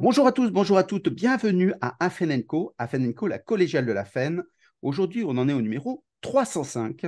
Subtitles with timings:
[0.00, 4.44] Bonjour à tous, bonjour à toutes, bienvenue à Afenenco, Afenenco, la collégiale de la FEN.
[4.80, 7.04] Aujourd'hui, on en est au numéro 305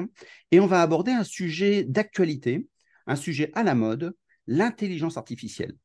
[0.50, 2.66] et on va aborder un sujet d'actualité,
[3.06, 4.16] un sujet à la mode,
[4.48, 5.76] l'intelligence artificielle.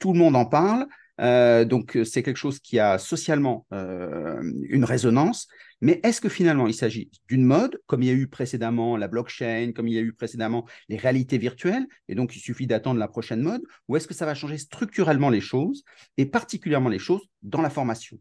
[0.00, 0.88] Tout le monde en parle,
[1.20, 5.48] euh, donc c'est quelque chose qui a socialement euh, une résonance,
[5.80, 9.08] mais est-ce que finalement il s'agit d'une mode, comme il y a eu précédemment la
[9.08, 12.98] blockchain, comme il y a eu précédemment les réalités virtuelles, et donc il suffit d'attendre
[12.98, 15.84] la prochaine mode, ou est-ce que ça va changer structurellement les choses,
[16.16, 18.18] et particulièrement les choses dans la formation?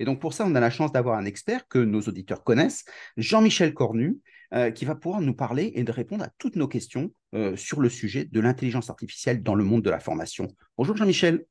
[0.00, 2.86] Et donc, pour ça, on a la chance d'avoir un expert que nos auditeurs connaissent,
[3.18, 4.16] Jean-Michel Cornu,
[4.54, 7.80] euh, qui va pouvoir nous parler et de répondre à toutes nos questions euh, sur
[7.80, 10.48] le sujet de l'intelligence artificielle dans le monde de la formation.
[10.76, 11.44] Bonjour Jean-Michel.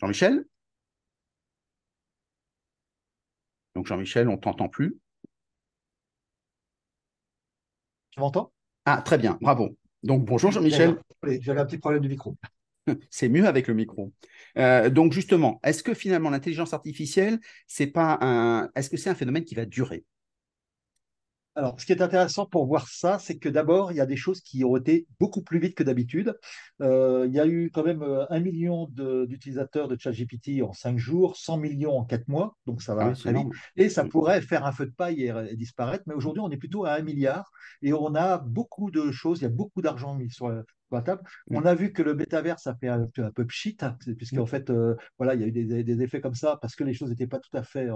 [0.00, 0.44] Jean-Michel?
[3.74, 4.98] Donc Jean-Michel, on ne t'entend plus.
[8.10, 8.52] Tu m'entends?
[8.84, 9.76] Ah, très bien, bravo.
[10.02, 10.96] Donc bonjour Jean-Michel.
[11.40, 12.36] J'avais un petit problème du micro.
[13.10, 14.12] C'est mieux avec le micro.
[14.56, 19.14] Euh, donc justement, est-ce que finalement l'intelligence artificielle, c'est pas un, est-ce que c'est un
[19.14, 20.04] phénomène qui va durer?
[21.58, 24.14] Alors, ce qui est intéressant pour voir ça, c'est que d'abord, il y a des
[24.14, 26.38] choses qui ont été beaucoup plus vite que d'habitude.
[26.80, 28.86] Euh, il y a eu quand même euh, un million
[29.26, 33.12] d'utilisateurs de, ChatGPT en cinq jours, 100 millions en quatre mois, donc ça va ah
[33.12, 33.48] très vite.
[33.74, 36.84] Et ça pourrait faire un feu de paille et, disparaître, mais aujourd'hui, on est plutôt
[36.84, 37.50] à un milliard.
[37.82, 40.48] Et on a beaucoup de choses, il y a beaucoup d'argent mis sur,
[40.92, 41.22] la table.
[41.50, 44.94] On a vu que le métaverse a fait un, peu pchit, hein, puisqu'en fait, euh,
[45.18, 47.26] voilà, il y a eu des, des, effets comme ça parce que les choses n'étaient
[47.26, 47.88] pas tout à fait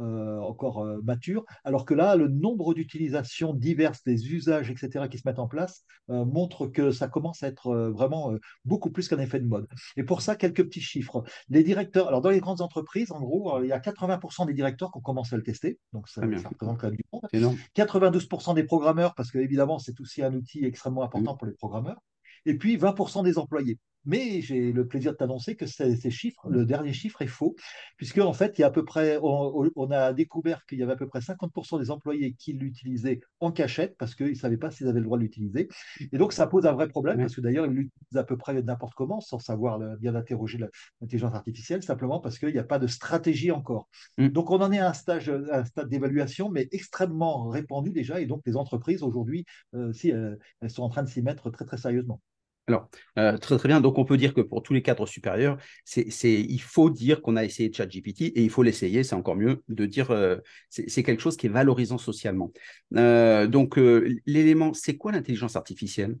[0.00, 5.18] euh, encore euh, mature, alors que là, le nombre d'utilisations diverses, des usages, etc., qui
[5.18, 8.32] se mettent en place, euh, montre que ça commence à être vraiment
[8.64, 9.66] beaucoup plus qu'un effet de mode.
[9.96, 11.22] Et pour ça, quelques petits chiffres.
[11.48, 14.90] Les directeurs, alors dans les grandes entreprises, en gros, il y a 80% des directeurs
[14.90, 17.56] qui ont commencé à le tester, donc ça, représente quand même du monde.
[17.76, 22.00] 92% des programmeurs, parce que évidemment, c'est aussi un outil extrêmement important pour les programmeurs.
[22.46, 23.78] Et puis 20% des employés.
[24.04, 27.54] Mais j'ai le plaisir de t'annoncer que ces, chiffres, le dernier chiffre est faux,
[27.96, 30.92] puisque en fait, il y a à peu près, on, a découvert qu'il y avait
[30.92, 34.70] à peu près 50% des employés qui l'utilisaient en cachette parce qu'ils ne savaient pas
[34.70, 35.68] s'ils avaient le droit de l'utiliser.
[36.12, 38.62] Et donc, ça pose un vrai problème parce que d'ailleurs, ils l'utilisent à peu près
[38.62, 40.58] n'importe comment, sans savoir bien interroger
[41.00, 43.88] l'intelligence artificielle, simplement parce qu'il n'y a pas de stratégie encore.
[44.18, 44.28] Mm.
[44.28, 48.20] Donc, on en est à un, stage, un stade d'évaluation, mais extrêmement répandu déjà.
[48.20, 49.44] Et donc, les entreprises aujourd'hui,
[49.74, 52.20] euh, si, euh, elles sont en train de s'y mettre très, très sérieusement.
[52.66, 52.88] Alors,
[53.18, 53.80] euh, très très bien.
[53.80, 57.36] Donc, on peut dire que pour tous les cadres supérieurs, c'est, il faut dire qu'on
[57.36, 59.02] a essayé ChatGPT et il faut l'essayer.
[59.02, 60.36] C'est encore mieux de dire euh,
[60.68, 62.52] c'est quelque chose qui est valorisant socialement.
[62.96, 63.76] Euh, donc,
[64.26, 66.16] l'élément, c'est quoi l'intelligence artificielle?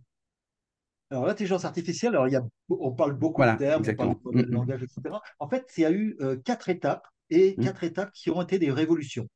[1.10, 4.42] Alors, l'intelligence artificielle, alors, il y a, on parle beaucoup de termes, on parle de,
[4.42, 4.52] mm, mm.
[4.52, 5.16] langage, etc.
[5.38, 7.64] En fait, il y a eu quatre étapes et mm.
[7.64, 9.28] quatre étapes qui ont été des révolutions.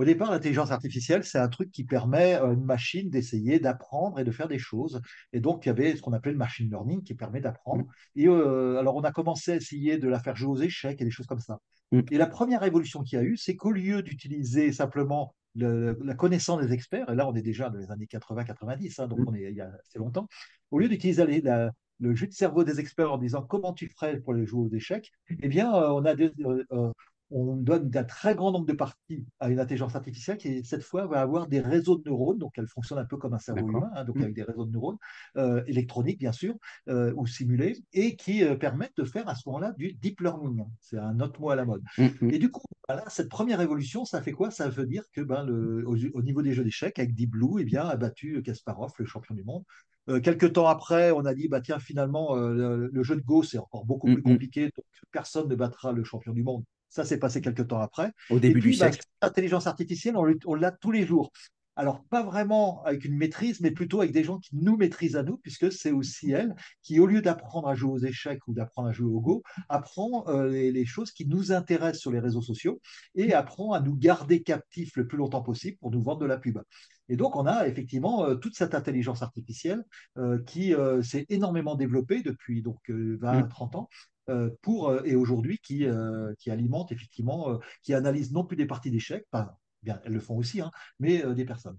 [0.00, 4.24] Au départ, l'intelligence artificielle, c'est un truc qui permet à une machine d'essayer d'apprendre et
[4.24, 5.02] de faire des choses.
[5.34, 7.84] Et donc, il y avait ce qu'on appelait le machine learning qui permet d'apprendre.
[8.16, 11.04] Et euh, alors, on a commencé à essayer de la faire jouer aux échecs et
[11.04, 11.58] des choses comme ça.
[11.92, 12.00] Mm.
[12.12, 16.62] Et la première révolution qu'il y a eu, c'est qu'au lieu d'utiliser simplement la connaissance
[16.62, 19.28] des experts, et là, on est déjà dans les années 80-90, hein, donc mm.
[19.28, 20.28] on est il y a assez longtemps,
[20.70, 21.42] au lieu d'utiliser
[22.00, 24.74] le jus de cerveau des experts en disant comment tu ferais pour les jouer aux
[24.74, 26.32] échecs, eh bien, euh, on a des,
[26.72, 26.90] euh,
[27.30, 31.06] on donne un très grand nombre de parties à une intelligence artificielle qui, cette fois,
[31.06, 32.38] va avoir des réseaux de neurones.
[32.38, 34.22] Donc, elle fonctionne un peu comme un cerveau humain, hein, donc mmh.
[34.22, 34.96] avec des réseaux de neurones
[35.36, 36.56] euh, électroniques, bien sûr,
[36.88, 40.64] euh, ou simulés, et qui euh, permettent de faire à ce moment-là du deep learning.
[40.80, 41.82] C'est un autre mot à la mode.
[41.98, 42.30] Mmh, mmh.
[42.30, 42.64] Et du coup,
[43.08, 44.50] cette première évolution, ça fait quoi?
[44.50, 47.64] Ça veut dire que ben, le, au, niveau des jeux d'échecs, avec Deep Blue, eh
[47.64, 49.62] bien, a battu Kasparov, le champion du monde.
[50.22, 53.84] quelques temps après, on a dit, bah, tiens, finalement, le, jeu de Go, c'est encore
[53.84, 56.64] beaucoup plus compliqué, donc personne ne battra le champion du monde.
[56.90, 58.12] Ça s'est passé quelques temps après.
[58.28, 59.00] Au début du bah, siècle.
[59.22, 61.32] L'intelligence artificielle, on l'a tous les jours.
[61.76, 65.22] Alors, pas vraiment avec une maîtrise, mais plutôt avec des gens qui nous maîtrisent à
[65.22, 68.88] nous, puisque c'est aussi elle qui, au lieu d'apprendre à jouer aux échecs ou d'apprendre
[68.88, 72.82] à jouer au Go, apprend euh, les, choses qui nous intéressent sur les réseaux sociaux
[73.14, 76.36] et apprend à nous garder captifs le plus longtemps possible pour nous vendre de la
[76.36, 76.58] pub.
[77.08, 79.82] Et donc, on a effectivement euh, toute cette intelligence artificielle
[80.18, 84.04] euh, qui s'est énormément développée depuis donc 20-30 ans euh,
[84.62, 88.90] pour, euh, et aujourd'hui qui, euh, qui alimente effectivement, qui analyse non plus des parties
[88.90, 89.26] d'échecs,
[89.82, 91.78] bien, elles le font aussi, hein, mais des personnes.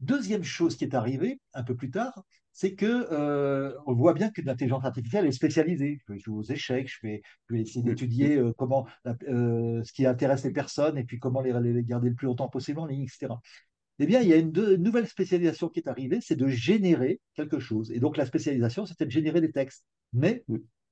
[0.00, 4.42] Deuxième chose qui est arrivée un peu plus tard, c'est que on voit bien que
[4.42, 6.00] l'intelligence artificielle est spécialisée.
[6.06, 7.22] Je vais jouer aux échecs, je vais,
[7.54, 12.14] essayer d'étudier comment ce qui intéresse les personnes et puis comment les, les, garder le
[12.14, 13.34] plus longtemps possible en ligne, etc.
[13.98, 17.60] Eh bien, il y a une, nouvelle spécialisation qui est arrivée, c'est de générer quelque
[17.60, 17.92] chose.
[17.92, 19.84] Et donc, la spécialisation, c'était de générer des textes.
[20.12, 20.44] Mais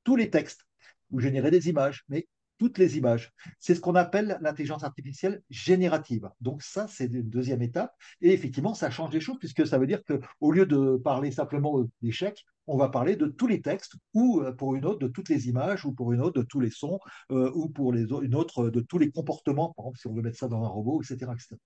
[0.04, 0.66] tous les textes
[1.10, 2.26] ou générer des images, mais
[2.60, 3.32] toutes les images.
[3.58, 6.28] C'est ce qu'on appelle l'intelligence artificielle générative.
[6.42, 7.96] Donc ça, c'est une deuxième étape.
[8.20, 11.82] Et effectivement, ça change les choses puisque ça veut dire qu'au lieu de parler simplement
[12.02, 15.30] d'échecs, on va parler de tous les textes ou euh, pour une autre de toutes
[15.30, 18.34] les images ou pour une autre de tous les sons euh, ou pour les, une
[18.34, 21.02] autre de tous les comportements, par exemple si on veut mettre ça dans un robot,
[21.02, 21.32] etc.
[21.32, 21.56] etc.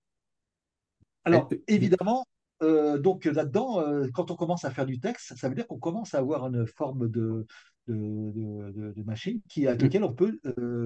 [1.25, 2.25] Alors évidemment,
[2.63, 6.13] euh, donc là-dedans, quand on commence à faire du texte, ça veut dire qu'on commence
[6.13, 7.45] à avoir une forme de,
[7.87, 10.39] de, de, machine qui, avec lequel on peut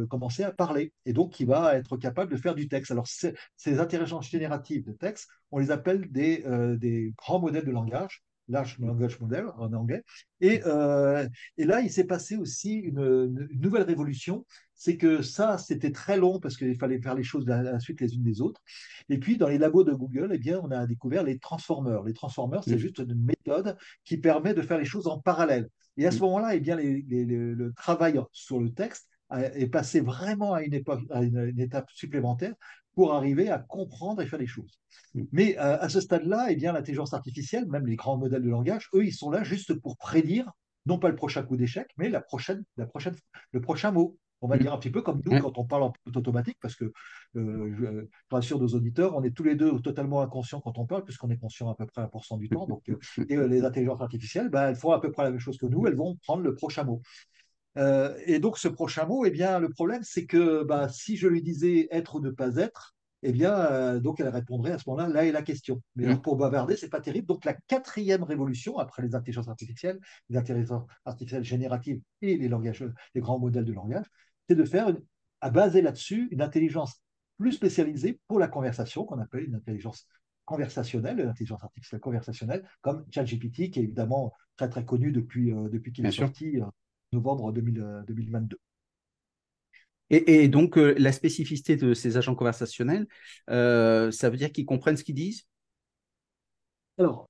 [0.09, 2.91] commencer à parler et donc qui va être capable de faire du texte.
[2.91, 6.43] Alors ces intelligences génératives de texte, on les appelle des,
[6.77, 10.03] des grands modèles de langage large language model en anglais.
[10.41, 14.45] Et, euh, et là, il s'est passé aussi une, nouvelle révolution.
[14.75, 18.01] C'est que ça, c'était très long parce qu'il fallait faire les choses à la suite
[18.01, 18.61] les unes des autres.
[19.09, 22.03] Et puis, dans les labos de Google, eh bien, on a découvert les transformers.
[22.03, 25.69] Les transformers, c'est juste une méthode qui permet de faire les choses en parallèle.
[25.97, 30.63] Et à ce moment-là, eh bien, le travail sur le texte est passé vraiment à
[30.63, 32.55] une, époque, à une étape supplémentaire
[32.99, 34.77] pour arriver à comprendre et faire les choses.
[35.15, 35.23] Mm.
[35.31, 38.89] Mais euh, à ce stade-là, eh bien, l'intelligence artificielle, même les grands modèles de langage,
[38.93, 40.51] eux, ils sont là juste pour prédire,
[40.85, 43.15] non pas le prochain coup d'échec, mais la prochaine, la prochaine,
[43.53, 44.17] le prochain mot.
[44.41, 44.59] On va mm.
[44.59, 46.91] dire un petit peu comme nous quand on parle en automatique, parce que
[47.37, 51.05] euh, je, rassure nos auditeurs, on est tous les deux totalement inconscients quand on parle,
[51.05, 52.67] puisqu'on est conscient à peu près à 1% du temps.
[52.67, 52.97] Donc, euh,
[53.29, 55.87] et les intelligences artificielles, ben, elles font à peu près la même chose que nous,
[55.87, 57.01] elles vont prendre le prochain mot.
[57.77, 61.27] Euh, et donc, ce prochain mot, eh bien, le problème, c'est que bah, si je
[61.27, 64.89] lui disais être ou ne pas être, eh bien, euh, donc elle répondrait à ce
[64.89, 65.81] moment-là, là est la question.
[65.95, 66.21] Mais mm.
[66.21, 67.27] pour bavarder, c'est pas terrible.
[67.27, 69.99] Donc, la quatrième révolution, après les intelligences artificielles,
[70.29, 74.05] les intelligences artificielles génératives et les langages, les grands modèles de langage,
[74.47, 74.93] c'est de faire,
[75.41, 77.01] à baser là-dessus, une intelligence
[77.37, 80.07] plus spécialisée pour la conversation, qu'on appelle une intelligence
[80.45, 85.93] conversationnelle, l'intelligence artificielle conversationnelle, comme ChatGPT, qui est évidemment très très connu depuis, euh, depuis
[85.93, 86.59] qu'il est sorti
[87.11, 88.57] novembre 2022.
[90.11, 93.07] Euh, et, donc, euh, la spécificité de ces agents conversationnels,
[93.49, 95.45] euh, ça veut dire qu'ils comprennent ce qu'ils disent?
[96.97, 97.28] Alors,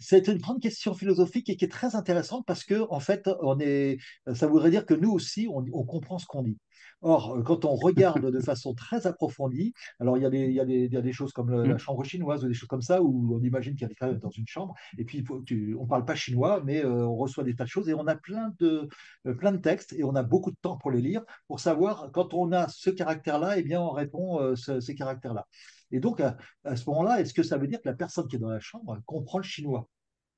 [0.00, 3.58] c'est une grande question philosophique et qui est très intéressante parce que, en fait, on
[3.60, 3.98] est,
[4.34, 6.58] ça voudrait dire que nous aussi, on comprend ce qu'on dit.
[7.02, 10.52] Or, euh, quand on regarde de façon très approfondie, alors il y a des, il
[10.52, 11.78] y a des, il y a des choses comme la mm.
[11.78, 14.30] chambre chinoise ou des choses comme ça où on imagine qu'il y a quelqu'un dans
[14.30, 17.54] une chambre et puis tu, on ne parle pas chinois, mais euh, on reçoit des
[17.54, 18.88] tas de choses et on a plein de,
[19.26, 22.10] euh, plein de textes et on a beaucoup de temps pour les lire pour savoir
[22.12, 25.46] quand on a ce caractère-là, et eh bien on répond ces caractères-là.
[25.90, 28.36] Et donc, à, à ce moment-là, est-ce que ça veut dire que la personne qui
[28.36, 29.88] est dans la chambre comprend le chinois?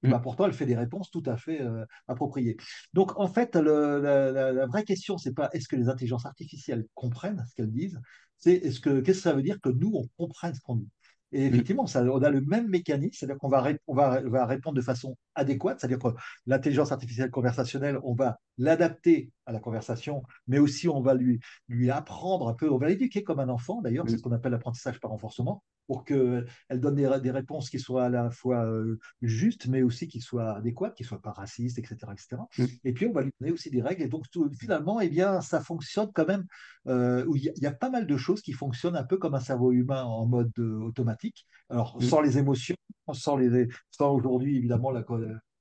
[0.02, 0.10] Mm.
[0.10, 2.56] Bah, pourtant, elle fait des réponses tout à fait euh, appropriées.
[2.94, 7.54] Donc, en fait, la, vraie question, c'est pas est-ce que les intelligences artificielles comprennent ce
[7.54, 8.00] qu'elles disent,
[8.36, 10.90] c'est est-ce que qu'est-ce que ça veut dire que nous, on comprenne ce qu'on dit?
[11.32, 11.54] Et mm.
[11.54, 14.82] effectivement, ça, on a le même mécanisme, c'est-à-dire qu'on va, on va, va, répondre de
[14.82, 16.08] façon adéquate, c'est-à-dire que
[16.46, 21.90] l'intelligence artificielle conversationnelle, on va l'adapter à la conversation, mais aussi on va lui, lui
[21.90, 25.00] apprendre un peu, on va l'éduquer comme un enfant, d'ailleurs, c'est ce qu'on appelle l'apprentissage
[25.00, 29.82] par renforcement, pour qu'elle donne des, réponses qui soient à la fois euh, justes, mais
[29.82, 31.96] aussi qui soient adéquates, qui ne soient pas racistes, etc.
[32.12, 32.43] etc.
[32.58, 32.64] Mm.
[32.85, 34.02] Et puis, on va lui donner aussi des règles.
[34.02, 34.26] Et donc,
[34.61, 36.46] finalement, eh bien, ça fonctionne quand même,
[36.88, 39.73] euh, il y, a pas mal de choses qui fonctionnent un peu comme un cerveau
[39.73, 41.46] humain en mode euh, automatique.
[41.70, 42.02] Alors, mm.
[42.02, 42.76] sans les émotions,
[43.14, 45.06] sans, les, sans aujourd'hui, évidemment, la,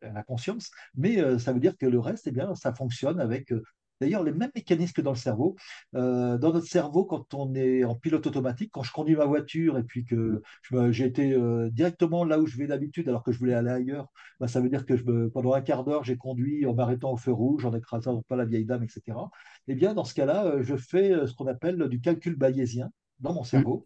[0.01, 3.53] la conscience, mais ça veut dire que le reste, eh bien, ça fonctionne avec
[3.99, 5.55] D'ailleurs, les mêmes mécanismes que dans le cerveau.
[5.95, 9.77] Euh, dans notre cerveau, quand on est en pilote automatique, quand je conduis ma voiture
[9.77, 10.41] et puis que
[10.91, 14.07] j'ai été euh, directement là où je vais d'habitude alors que je voulais aller ailleurs,
[14.39, 17.18] bah, ça veut dire que je pendant un quart d'heure, j'ai conduit en m'arrêtant au
[17.18, 19.18] feu rouge, en écrasant pas la vieille dame, etc.
[19.68, 22.89] Eh bien, dans ce cas-là, euh, je fais ce qu'on appelle du calcul bayésien
[23.19, 23.85] dans mon cerveau.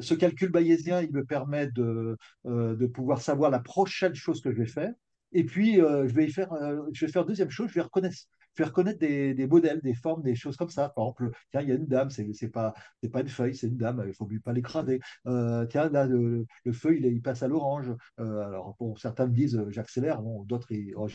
[0.00, 4.58] ce calcul bayésien, il me permet de, de pouvoir savoir la prochaine chose que je
[4.58, 4.92] vais faire.
[5.32, 6.50] Et puis, je vais faire,
[6.92, 8.16] je vais faire deuxième chose, je vais reconnaître,
[8.56, 10.90] faire connaître des, des, modèles, des formes, des choses comme ça.
[10.90, 12.74] Par exemple, tiens, il y a une dame, c'est n'est pas,
[13.12, 15.00] pas une feuille, c'est une dame, il ne faut pas l'écraser.
[15.26, 17.92] Euh, tiens, là, le, le feu, il, il, passe à l'orange.
[18.20, 21.08] Euh, alors, bon, certains me disent, euh, j'accélère, d'autres, oh,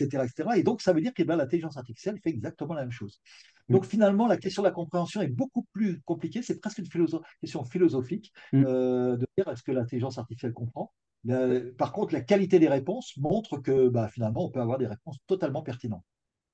[0.00, 0.50] etc., etc.
[0.56, 3.20] Et donc, ça veut dire que ben, l'intelligence artificielle fait exactement la même chose.
[3.68, 3.74] Mm.
[3.74, 6.42] Donc, finalement, la question de la compréhension est beaucoup plus compliquée.
[6.42, 6.88] C'est presque une
[7.40, 8.62] question philosophique mm.
[8.62, 10.92] de dire est-ce que l'intelligence artificielle comprend?
[11.76, 15.18] Par contre, la qualité des réponses montre que bah, finalement, on peut avoir des réponses
[15.26, 16.04] totalement pertinentes.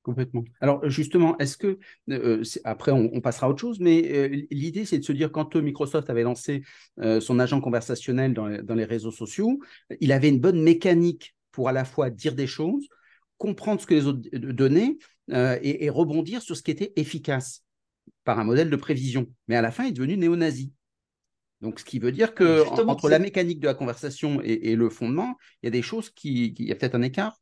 [0.05, 0.45] Complètement.
[0.61, 1.79] Alors justement, est-ce que,
[2.11, 5.57] euh, après on, passera à autre chose, mais euh, l'idée c'est de se dire quand
[5.57, 6.63] Microsoft avait lancé
[7.01, 9.61] euh, son agent conversationnel dans, les réseaux sociaux,
[10.01, 12.87] il avait une bonne mécanique pour à la fois dire des choses,
[13.39, 14.99] comprendre ce que les autres donnaient
[15.31, 17.65] et, rebondir sur ce qui était efficace
[18.25, 19.27] par un modèle de prévision.
[19.49, 20.71] Mais à la fin, il est devenu néo-nazi.
[21.63, 25.39] Donc, ce qui veut dire que entre la mécanique de la conversation et, le fondement,
[25.63, 27.41] il y a des choses qui, il y a peut-être un écart.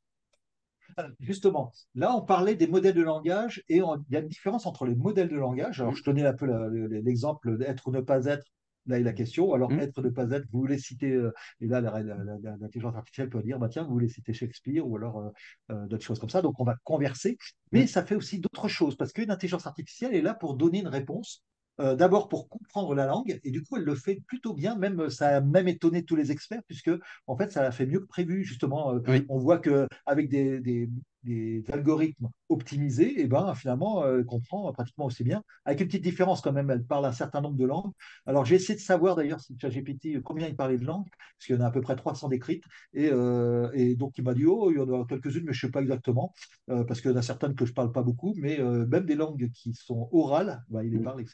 [1.21, 4.87] Justement, là, on parlait des modèles de langage et il y a une différence entre
[4.87, 5.81] les modèles de langage.
[5.81, 6.47] Alors, je donnais un peu
[6.89, 8.45] l'exemple d'être ou ne pas être.
[8.87, 9.53] Là est la question.
[9.53, 13.43] Alors, être ou ne pas être, vous voulez citer, euh, et là, l'intelligence artificielle peut
[13.43, 15.31] dire, bah, tiens, vous voulez citer Shakespeare ou alors euh,
[15.71, 16.43] euh, d'autres choses comme ça.
[16.43, 17.39] Donc, on va converser.
[17.71, 20.89] Mais ça fait aussi d'autres choses parce qu'une intelligence artificielle est là pour donner une
[20.89, 21.45] réponse
[21.81, 25.09] euh, d'abord pour comprendre la langue, et du coup, elle le fait plutôt bien, même
[25.09, 26.91] ça a même étonné tous les experts, puisque
[27.27, 28.95] en fait, ça l'a fait mieux que prévu, justement.
[28.95, 30.89] Euh, on voit qu'avec des, des,
[31.25, 36.41] des, algorithmes optimisés, et ben, finalement, elle comprend pratiquement aussi bien, avec une petite différence
[36.41, 37.93] quand même, elle parle un certain nombre de langues.
[38.27, 41.57] Alors, j'ai essayé de savoir d'ailleurs, si ChatGPT, combien il parlait de langues, parce qu'il
[41.57, 44.47] y en a à peu près 300 décrites, et, euh, et donc il m'a dit,
[44.47, 46.33] oh, il y en a quelques-unes, mais je ne sais pas exactement,
[46.67, 49.15] parce qu'il y en a certaines que je ne parle pas beaucoup, mais même des
[49.15, 51.25] langues qui sont orales, bah, il les parle.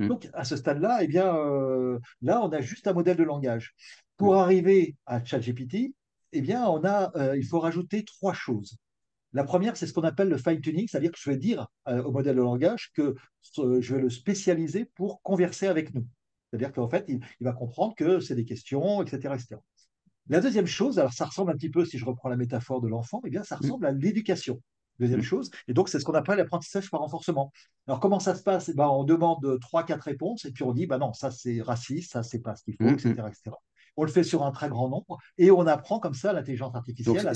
[0.00, 0.08] Mm.
[0.08, 3.74] Donc, à ce stade-là, eh bien, euh, là, on a juste un modèle de langage.
[4.16, 4.38] Pour mm.
[4.38, 5.94] arriver à ChatGPT,
[6.32, 8.76] eh bien, on a, euh, il faut rajouter trois choses.
[9.32, 12.10] La première, c'est ce qu'on appelle le fine-tuning, c'est-à-dire que je vais dire euh, au
[12.10, 13.14] modèle de langage que
[13.56, 16.06] je vais le spécialiser pour converser avec nous.
[16.50, 19.56] C'est-à-dire qu'en fait, il, va comprendre que c'est des questions, etc., etc.
[20.28, 22.88] La deuxième chose, alors ça ressemble un petit peu, si je reprends la métaphore de
[22.88, 23.58] l'enfant, eh bien, ça mm.
[23.60, 24.60] ressemble à l'éducation.
[24.98, 25.22] Deuxième mmh.
[25.22, 25.50] chose.
[25.66, 27.52] Et donc, c'est ce qu'on appelle l'apprentissage par renforcement.
[27.86, 28.68] Alors, comment ça se passe?
[28.68, 31.62] Eh ben, On demande trois, quatre réponses et puis on dit, bah non, ça c'est
[31.62, 33.28] raciste, ça c'est pas ce qu'il faut, etc., mmh.
[33.28, 33.56] etc
[33.96, 37.32] on le fait sur un très grand nombre et on apprend comme ça l'intelligence artificielle.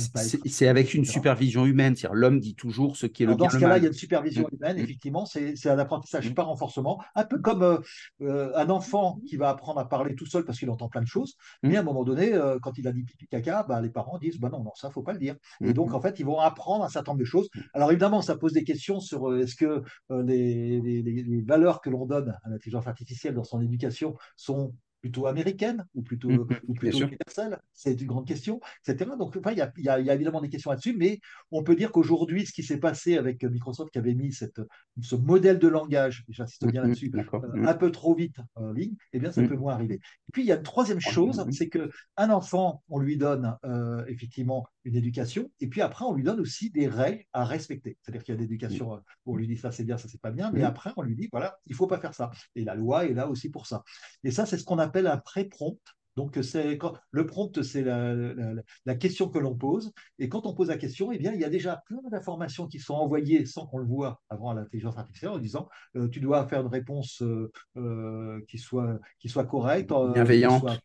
[0.46, 3.58] C'est avec une supervision humaine, c'est-à-dire l'homme dit toujours ce qui est le Dans ce
[3.58, 4.54] cas-là, il y a une supervision mm.
[4.56, 4.80] humaine, mm.
[4.80, 6.34] effectivement, c'est un apprentissage mm.
[6.34, 7.78] par renforcement, un peu comme euh,
[8.22, 11.06] euh, un enfant qui va apprendre à parler tout seul parce qu'il entend plein de
[11.06, 13.90] choses, mais à un moment donné, euh, quand il a dit pipi caca, bah, les
[13.90, 15.36] parents disent bah non, non, ça, faut pas le dire.
[15.62, 17.48] Et donc, en fait, ils vont apprendre un certain nombre de choses.
[17.72, 22.36] Alors, évidemment, ça pose des questions sur est-ce que les, les valeurs que l'on donne
[22.44, 26.98] à l'intelligence artificielle dans son éducation sont plutôt américaine ou plutôt, mmh, mmh, ou plutôt
[27.00, 28.58] universelle C'est une grande question,
[28.88, 29.10] etc.
[29.18, 31.20] Donc, enfin, il, y a, il, y a, évidemment des questions là-dessus, mais
[31.50, 34.62] on peut dire qu'aujourd'hui, ce qui s'est passé avec Microsoft qui avait mis cette,
[35.02, 38.94] ce modèle de langage, j'insiste bien mmh, là-dessus, euh, un peu trop vite en ligne,
[39.12, 39.96] eh bien, ça peut moins arriver.
[39.96, 44.06] Et puis, il y a une troisième chose, c'est qu'un enfant, on lui donne euh,
[44.08, 47.98] effectivement une éducation, et puis après, on lui donne aussi des règles à respecter.
[48.02, 50.20] C'est-à-dire qu'il y a des éducations, euh, on lui dit ça c'est bien, ça c'est
[50.20, 52.30] pas bien, mais après, on lui dit, voilà, il faut pas faire ça.
[52.54, 53.82] Et la loi est là aussi pour ça.
[54.22, 55.78] Et ça, c'est ce qu'on appelle un pré-prompt.
[56.16, 56.78] Donc, c'est
[57.10, 59.92] le prompt, c'est la, question que l'on pose.
[60.18, 62.78] Et quand on pose la question, eh bien, il y a déjà plein d'informations qui
[62.78, 66.46] sont envoyées sans qu'on le voit avant à l'intelligence artificielle en disant euh, tu dois
[66.46, 70.80] faire une réponse euh, euh, qui, soit, qui soit correcte, bienveillante.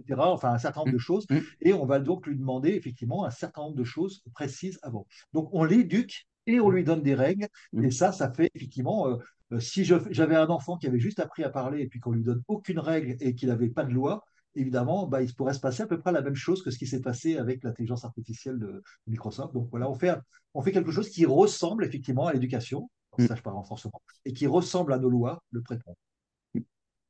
[0.00, 0.20] Etc.
[0.20, 1.00] Enfin, un certain nombre de mmh.
[1.00, 1.26] choses.
[1.30, 1.38] Mmh.
[1.62, 5.06] Et on va donc lui demander effectivement un certain nombre de choses précises avant.
[5.32, 7.48] Donc, on l'éduque et on lui donne des règles.
[7.72, 7.84] Mmh.
[7.84, 9.08] Et ça, ça fait effectivement
[9.52, 12.24] euh, si j'avais un enfant qui avait juste appris à parler et puis qu'on lui
[12.24, 14.24] donne aucune règle et qu'il n'avait pas de loi,
[14.56, 16.86] évidemment, bah, il pourrait se passer à peu près la même chose que ce qui
[16.86, 19.54] s'est passé avec l'intelligence artificielle de, Microsoft.
[19.54, 20.16] Donc voilà, on fait,
[20.54, 23.26] on fait quelque chose qui ressemble effectivement à l'éducation, mm.
[23.44, 25.96] par renforcement, et qui ressemble à nos lois, le prêt-prompt.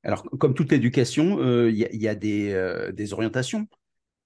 [0.06, 3.66] Alors, comme toute éducation, euh, il y, a des, euh, des orientations.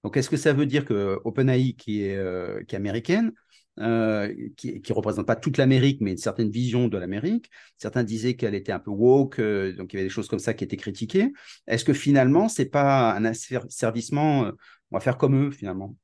[0.04, 3.32] Donc, est-ce que ça veut dire que OpenAI, qui est, est américaine,
[3.80, 7.50] euh, qui ne représente pas toute l'Amérique, mais une certaine vision de l'Amérique.
[7.78, 10.38] Certains disaient qu'elle était un peu woke, euh, donc il y avait des choses comme
[10.38, 11.32] ça qui étaient critiquées.
[11.66, 14.52] Est-ce que finalement, c'est pas un asservissement euh,
[14.90, 15.96] On va faire comme eux, finalement?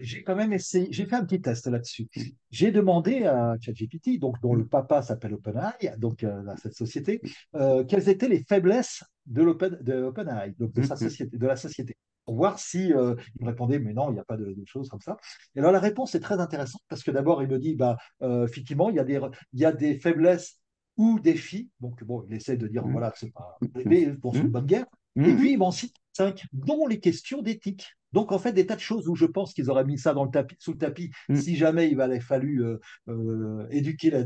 [0.00, 2.08] J'ai quand même essayé, j'ai fait un petit test là-dessus.
[2.50, 7.20] J'ai demandé à ChatGPT, donc dont le papa s'appelle OpenAI, donc à cette société,
[7.52, 10.98] quelles étaient les faiblesses de l'OpenAI, donc de, sa mm-hmm.
[10.98, 11.96] société, de la société.
[12.28, 14.90] Pour voir si euh, il me répondait mais non il n'y a pas de, choses
[14.90, 15.16] comme ça.
[15.54, 18.46] Et alors la réponse est très intéressante parce que d'abord il me dit bah euh,
[18.46, 19.18] effectivement il y a des
[19.54, 20.58] il y a des faiblesses
[20.98, 22.92] ou défis donc bon il essaie de dire mmh.
[22.92, 23.56] voilà c'est pas
[23.86, 24.84] mais pour une bonne guerre.
[25.16, 28.76] Et puis il m'en cite cinq dont les questions d'éthique donc, en fait, des tas
[28.76, 31.10] de choses où je pense qu'ils auraient mis ça dans le tapis, sous le tapis
[31.34, 32.64] si jamais il avait fallu
[33.08, 34.22] euh, éduquer la,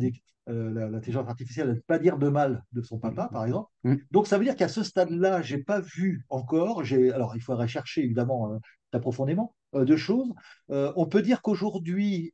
[0.48, 3.70] euh, l'intelligence artificielle ne pas dire de mal de son papa, par exemple.
[3.84, 3.94] Mm.
[4.10, 6.82] Donc, ça veut dire qu'à ce stade-là, je n'ai pas vu encore,
[7.14, 10.32] alors il faudrait chercher évidemment euh, profondément, euh, de choses.
[10.68, 12.32] on peut dire qu'aujourd'hui,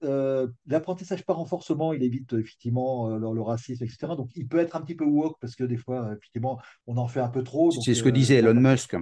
[0.67, 4.15] l'apprentissage par renforcement, il évite effectivement le, racisme, etc.
[4.17, 7.09] Donc, il peut être un petit peu woke parce que des fois, effectivement, on en
[7.09, 7.71] fait un peu trop.
[7.71, 8.97] C'est ce que disait Elon Musk.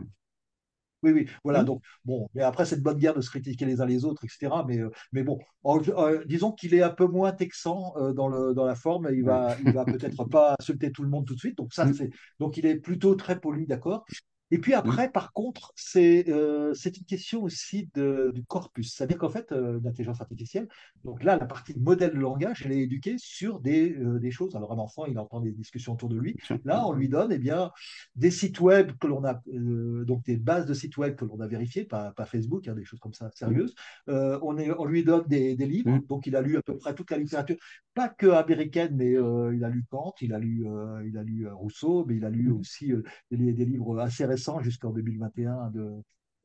[1.02, 1.62] Oui, oui, voilà.
[1.62, 1.66] Mmh.
[1.66, 4.24] Donc, bon, mais après, c'est de bonne guerre de se critiquer les uns les autres,
[4.24, 4.64] etc.
[4.66, 8.54] Mais, euh, mais bon, euh, disons qu'il est un peu moins texan euh, dans, le,
[8.54, 9.08] dans la forme.
[9.12, 11.56] Il va, il va peut-être pas insulter tout le monde tout de suite.
[11.58, 11.94] Donc, ça, mmh.
[11.94, 12.10] c'est,
[12.40, 14.04] donc il est plutôt très poli, d'accord.
[14.50, 15.00] Et puis Mmh.
[15.00, 18.94] après, par contre, c'est euh, une question aussi de- du corpus.
[18.94, 20.68] C'est-à-dire qu'en fait, euh, l'intelligence artificielle,
[21.04, 24.54] donc là, la partie modèle de langage, elle est éduquée sur des, euh, des choses.
[24.54, 26.36] Alors un enfant, il entend des discussions autour de lui.
[26.64, 27.70] Là, on lui donne eh bien,
[28.14, 31.40] des sites web que l'on a, euh, donc des bases de sites web que l'on
[31.40, 33.30] a vérifiées, pas, pas Facebook, hein, des choses comme ça Mmh.
[33.34, 33.74] sérieuses.
[34.08, 36.00] Euh, on, est, on lui donne des, des livres, Mmh.
[36.08, 37.56] donc il a lu à peu près toute la littérature,
[37.94, 40.66] pas que américaine, mais il a lu Kant, il a lu,
[41.06, 42.52] il a lu Rousseau, mais il a lu Mmh.
[42.52, 42.92] aussi
[43.30, 45.90] des, des livres assez récents jusqu'en 2021 de,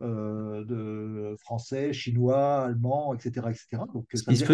[0.01, 3.85] euh, de français, chinois, allemand, etc., etc.
[3.93, 4.45] Donc Ce qui, ce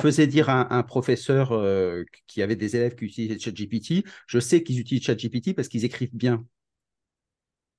[0.00, 4.38] faisait dire à un, un professeur euh, qui avait des élèves qui utilisaient ChatGPT, je
[4.38, 6.44] sais qu'ils utilisent ChatGPT parce qu'ils écrivent bien.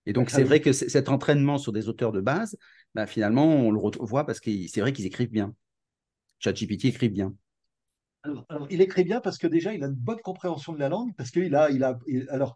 [0.05, 0.49] Et donc, Ah c'est oui.
[0.49, 2.57] vrai que cet entraînement sur des auteurs de base,
[2.93, 5.55] bah, finalement, on le revoit parce que c'est vrai qu'ils écrivent bien.
[6.39, 7.35] ChatGPT écrit bien.
[8.23, 10.87] Alors, alors, il écrit bien parce que déjà, il a une bonne compréhension de la
[10.89, 12.55] langue, parce qu'il a, il a, il- alors,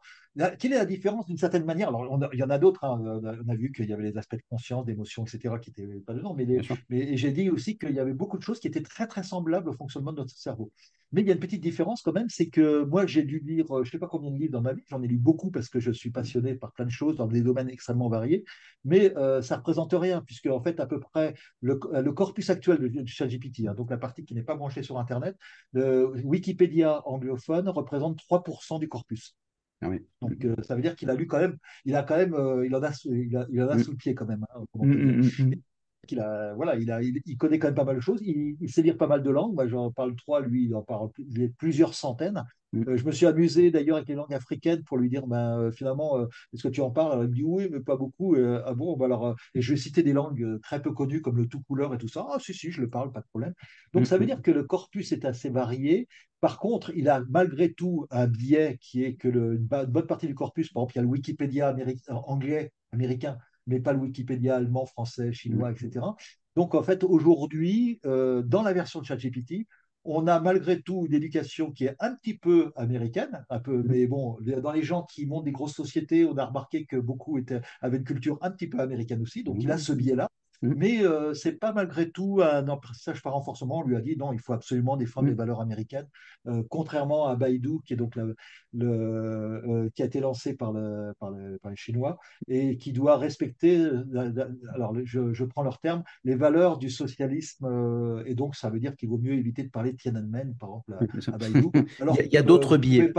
[0.60, 1.90] quelle est la différence d'une certaine manière?
[1.90, 4.04] Alors, on a- il y en a d'autres, hein, on a, vu qu'il y avait
[4.04, 7.78] les aspects de conscience, d'émotion, etc., qui n'étaient pas dedans, mais, les- j'ai dit aussi
[7.78, 10.36] qu'il y avait beaucoup de choses qui étaient très, très semblables au fonctionnement de notre
[10.38, 10.72] cerveau.
[11.14, 13.66] Mais il y a une petite différence quand même, c'est que moi, j'ai dû lire,
[13.76, 15.52] euh, je ne sais pas combien de livres dans ma vie, j'en ai lu beaucoup
[15.52, 18.44] parce que je suis passionné par plein de choses dans des domaines extrêmement variés,
[18.84, 22.50] mais euh, ça ne représente rien, puisque en fait, à peu près, le, le corpus
[22.50, 25.38] actuel de, de ChatGPT, hein, donc la partie qui n'est pas branchée sur Internet,
[25.72, 29.36] le Wikipédia anglophone représente 3% du corpus.
[29.82, 30.00] Ah oui.
[30.22, 32.66] Donc, euh, ça veut dire qu'il a lu quand même, il a quand même, euh,
[32.66, 33.84] il en a, sous- il a, il en a Mm.
[33.84, 37.38] sous le pied quand même, hein, Mm, mm, mm, a, voilà, il, a, il, il
[37.38, 38.22] connaît quand même pas mal de choses.
[38.24, 39.54] Il, il sait lire pas mal de langues.
[39.54, 42.44] Moi, j'en parle trois, lui, il en parle plus- plusieurs centaines.
[42.76, 45.72] Euh, je me suis amusé d'ailleurs avec les langues africaines pour lui dire, ben, euh,
[45.72, 47.24] finalement, euh, est-ce que tu en parles?
[47.24, 48.36] Il me dit oui, mais pas beaucoup.
[48.36, 51.38] Euh, ah bon, bah alors, et je vais citer des langues très peu connues comme
[51.38, 52.28] le tout couleur et tout ça.
[52.30, 53.54] Ah si, si, je le parle, pas de problème.
[53.94, 56.08] mm, Donc ça veut mm, dire que le corpus est assez varié.
[56.42, 60.28] Par contre, il a malgré tout un biais qui est que le, une bonne partie
[60.28, 64.00] du corpus, par exemple, il y a le Wikipédia améri- anglais, américain, mais pas le
[64.00, 66.16] Wikipédia allemand, français, mm, chinois, etc.
[66.56, 69.68] Donc, en fait, aujourd'hui, euh, dans la version de ChatGPT,
[70.08, 73.88] on a malgré tout une éducation qui est un petit peu américaine, un peu, mm,
[73.88, 77.38] mais bon, dans les gens qui montent des grosses sociétés, on a remarqué que beaucoup
[77.38, 80.28] étaient, avaient une culture un petit peu américaine aussi, donc il a ce mm, biais-là.
[80.66, 83.80] Mm, Mais euh, c'est pas malgré tout un apprentissage par renforcement.
[83.80, 86.08] On lui a dit non, il faut absolument défendre les valeurs américaines,
[86.48, 88.26] euh, contrairement à Baidu, qui est donc la-
[88.74, 92.92] le, euh, qui a été lancé par, le, par, le- par les Chinois et qui
[92.92, 93.78] doit respecter,
[94.10, 98.24] la- la- alors je, je prends leur terme, les valeurs du socialisme.
[98.26, 101.08] et donc, ça veut dire qu'il vaut mieux éviter de parler de Tiananmen, par exemple,
[101.32, 101.66] à, Baidu,
[102.10, 103.14] Il y alors a, il y a d'autres biais.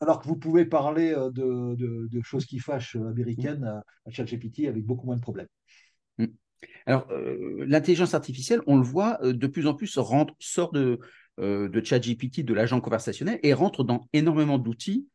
[0.00, 3.84] alors que vous pouvez parler de, de- de choses qui fâchent euh, Mm, américaines à,
[4.06, 5.48] à ChatGPT avec beaucoup moins de problèmes.
[6.18, 6.28] mm.
[6.86, 10.98] Alors, euh, l'intelligence artificielle, on le voit euh, de plus en plus sort de,
[11.38, 15.06] euh, de ChatGPT, de l'agent conversationnel, et rentre dans énormément d'outils.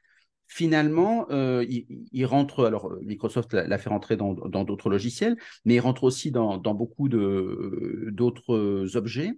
[0.47, 6.29] Finalement, il, rentre, alors Microsoft l'a fait rentrer dans d'autres logiciels, mais il rentre aussi
[6.29, 9.31] dans, dans beaucoup d'autres objets.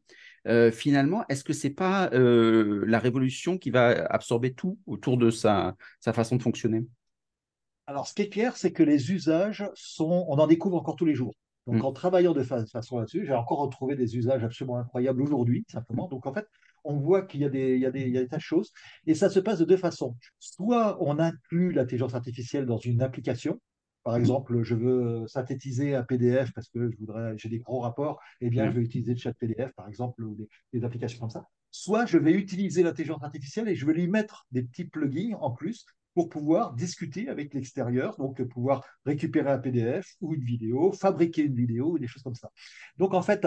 [0.73, 6.11] Finalement, est-ce que c'est pas la révolution qui va absorber tout autour de sa, sa
[6.11, 6.83] façon de fonctionner?
[7.87, 11.05] Alors, ce qui est clair, c'est que les usages sont, on en découvre encore tous
[11.05, 11.33] les jours.
[11.67, 15.21] Donc, Mm, en travaillant de fa- façon là-dessus, j'ai encore retrouvé des usages absolument incroyables
[15.21, 16.07] aujourd'hui, simplement.
[16.07, 16.45] Donc, en fait,
[16.83, 18.37] on voit qu'il y a des, il y a des, il y a des tas
[18.37, 18.71] de choses.
[19.07, 20.15] Et ça se passe de deux façons.
[20.39, 23.59] Soit on inclut l'intelligence artificielle dans une application.
[24.03, 27.79] Par mm, exemple, je veux synthétiser un PDF parce que je voudrais, j'ai des gros
[27.79, 28.19] rapports.
[28.39, 31.19] Eh bien, je ouais, vais utiliser le chat PDF, par exemple, ou des, des applications
[31.19, 31.47] comme ça.
[31.71, 35.51] Soit je vais utiliser l'intelligence artificielle et je vais lui mettre des petits plugins en
[35.51, 41.43] plus pour pouvoir discuter avec l'extérieur, donc pouvoir récupérer un PDF ou une vidéo, fabriquer
[41.43, 42.49] une vidéo ou des choses comme ça.
[42.97, 43.45] Donc en fait,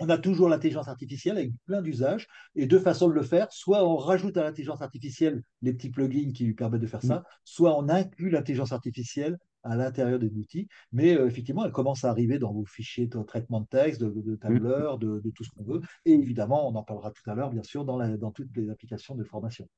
[0.00, 3.46] on a toujours l'intelligence artificielle avec plein d'usages et deux façons de le faire.
[3.50, 7.08] Soit on rajoute à l'intelligence artificielle les petits plugins qui lui permettent de faire mm,
[7.08, 10.68] ça, soit on inclut l'intelligence artificielle à l'intérieur des outils.
[10.92, 14.08] Mais euh, effectivement, elle commence à arriver dans vos fichiers de traitement de texte, de,
[14.08, 14.98] de mm.
[14.98, 15.80] de, de, tout ce qu'on veut.
[16.04, 18.70] Et évidemment, on en parlera tout à l'heure, bien sûr, dans, la, dans toutes les
[18.70, 19.68] applications de formation.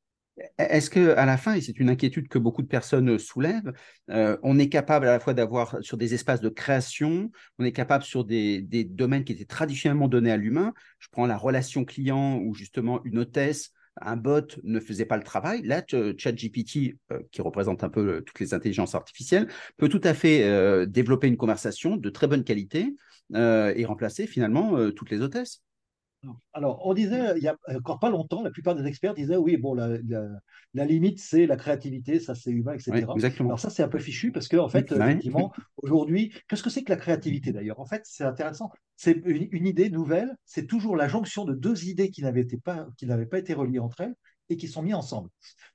[0.59, 3.73] Est-ce que à la fin, et c'est une inquiétude que beaucoup de personnes soulèvent,
[4.11, 7.73] euh, on est capable à la fois d'avoir sur des espaces de création, on est
[7.73, 10.73] capable sur des, domaines qui étaient traditionnellement donnés à l'humain.
[10.99, 15.25] Je prends la relation client où justement une hôtesse, un bot ne faisait pas le
[15.25, 15.63] travail.
[15.63, 20.15] Là, ChatGPT, euh, qui représente un peu euh, toutes les intelligences artificielles, peut tout à
[20.15, 22.95] fait euh, développer une conversation de très bonne qualité
[23.35, 25.63] euh, et remplacer finalement euh, toutes les hôtesses.
[26.53, 29.57] Alors, on disait, il y a encore pas longtemps, la plupart des experts disaient, oui,
[29.57, 30.29] bon, la, la-
[30.75, 33.17] la limite, c'est la créativité, ça c'est humain, Oui, etc.
[33.47, 36.83] Alors ça, c'est un peu fichu parce que, en fait, effectivement, aujourd'hui, qu'est-ce que c'est
[36.85, 37.81] que la créativité d'ailleurs?
[37.81, 38.71] En fait, c'est intéressant.
[38.97, 42.87] C'est une, une idée nouvelle, c'est toujours la jonction de deux idées qui n'avaient pas,
[42.99, 44.15] qui n'avaient pas été reliées entre elles.
[44.51, 45.31] Et qui sont mis ensemble.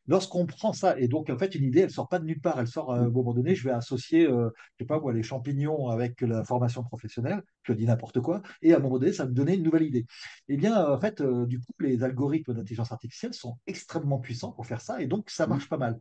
[0.08, 2.60] Lorsqu'on prend ça, et donc en fait une idée, elle sort pas de nulle part,
[2.60, 5.24] elle sort à un moment donné, je vais associer, euh, je sais pas moi, les
[5.24, 9.26] champignons avec la formation professionnelle, je dis n'importe quoi, et à un moment donné, ça
[9.26, 10.06] me donnait une nouvelle idée.
[10.48, 14.68] Eh bien, en fait, euh, du coup, les algorithmes d'intelligence artificielle sont extrêmement puissants pour
[14.68, 15.98] faire ça, et donc ça marche pas mal.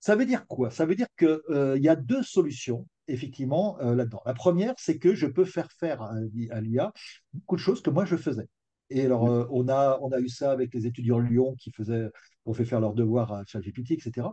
[0.00, 0.70] Ça veut dire quoi?
[0.70, 4.20] Ça veut dire qu'il euh, y a deux solutions, effectivement, euh, là-dedans.
[4.26, 6.14] La première, c'est que je peux faire faire à,
[6.50, 6.92] à l'IA
[7.32, 8.48] beaucoup de choses que moi je faisais.
[8.90, 12.10] Et alors, euh, on, a, on a eu ça avec les étudiants Lyon qui faisaient,
[12.46, 14.28] ont fait faire leurs devoirs à ChatGPT, etc.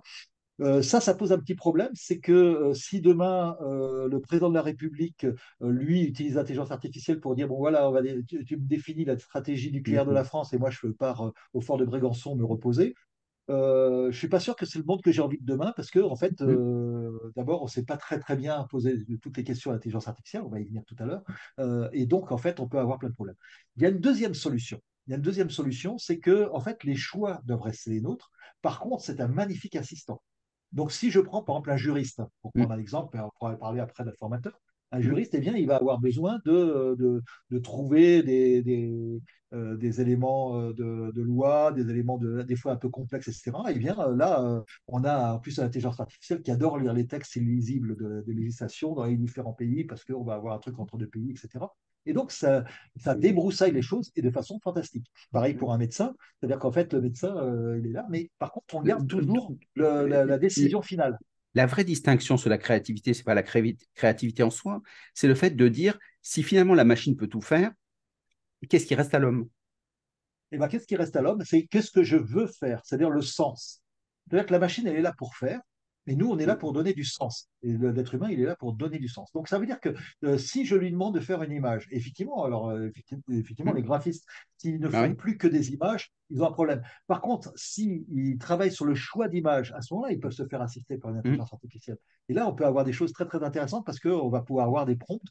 [0.60, 4.56] Euh, ça, ça pose un petit problème, c'est que euh, si demain le président de
[4.56, 5.26] la République,
[5.62, 9.18] lui, utilise l'intelligence artificielle pour dire bon voilà, on va, tu, tu, me définis la
[9.18, 12.94] stratégie nucléaire de la France et moi je pars au fort de Brégançon me reposer,
[13.52, 15.74] euh, je ne suis pas sûr que c'est le monde que j'ai envie de demain
[15.76, 19.38] parce que, en fait, euh, d'abord, on ne sait pas très très bien poser toutes
[19.38, 21.24] les questions à l'intelligence artificielle, on va y venir tout à l'heure,
[21.60, 23.36] euh, et donc, en fait, on peut avoir plein de problèmes.
[23.76, 24.82] Il y a une deuxième solution.
[25.08, 28.02] Il y a une deuxième solution, c'est que, en fait, les choix doivent rester les
[28.02, 28.32] nôtres.
[28.62, 30.22] Par contre, c'est un magnifique assistant.
[30.72, 33.82] Donc, si je prends par exemple un juriste, pour prendre un exemple, on pourra parler
[33.82, 34.58] après d'un formateur,
[34.92, 35.02] un mm.
[35.02, 39.22] juriste, eh bien, il va avoir besoin de, de, de trouver des, des,
[39.54, 43.52] euh, des éléments euh, de, loi, des éléments de, des fois un peu complexes, etc.
[43.70, 47.36] Et bien euh, là, on a en plus l'intelligence artificielle qui adore lire les textes
[47.36, 50.98] illisibles de, de législation dans les différents pays parce qu'on va avoir un truc entre
[50.98, 51.66] deux pays, etc.
[52.06, 52.64] Et donc, ça,
[52.96, 55.12] ça débroussaille les choses et de façon fantastique.
[55.34, 57.36] Pareil pour un médecin, c'est-à-dire qu'en fait, le médecin,
[57.78, 61.20] il est là, mais par contre, on garde toujours la, décision finale.
[61.54, 64.82] La vraie distinction sur la créativité, c'est pas la créativité en soi,
[65.14, 67.72] c'est le fait de dire si finalement la machine peut tout faire,
[68.70, 69.50] qu'est-ce qui reste à l'homme?
[70.52, 71.44] Eh bien, qu'est-ce qui reste à l'homme?
[71.46, 73.82] C'est qu'est-ce que je veux faire, c'est-à-dire le sens.
[74.28, 75.62] C'est-à-dire que la machine, elle est là pour faire,
[76.08, 77.50] et nous, on est là pour donner du sens.
[77.62, 79.32] Et l'être humain, il est là pour donner du sens.
[79.34, 82.44] Donc, ça veut dire que euh, si je lui demande de faire une image, effectivement,
[82.44, 82.90] alors, euh,
[83.30, 84.26] effectivement, les graphistes,
[84.58, 86.82] s'ils ne ah font plus que des images, ils ont un problème.
[87.08, 90.62] Par contre, s'ils travaillent sur le choix d'images, à ce moment-là, ils peuvent se faire
[90.62, 91.98] assister par une intelligence artificielle.
[92.30, 94.86] Et là, on peut avoir des choses très, très intéressantes parce qu'on va pouvoir avoir
[94.86, 95.22] des prompts,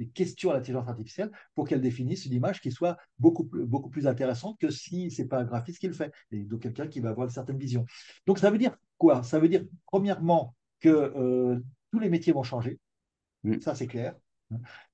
[0.00, 4.06] des questions à l'intelligence artificielle pour qu'elle définisse une image qui soit beaucoup, beaucoup plus
[4.06, 7.00] intéressante que si ce n'est pas un graphiste qui le fait, et donc quelqu'un qui
[7.00, 7.84] va avoir une certaine vision.
[8.26, 9.22] Donc ça veut dire quoi?
[9.22, 11.60] Ça veut dire, premièrement, que euh,
[11.92, 12.78] tous les métiers vont changer.
[13.44, 13.60] Mm.
[13.60, 14.14] Ça, c'est clair.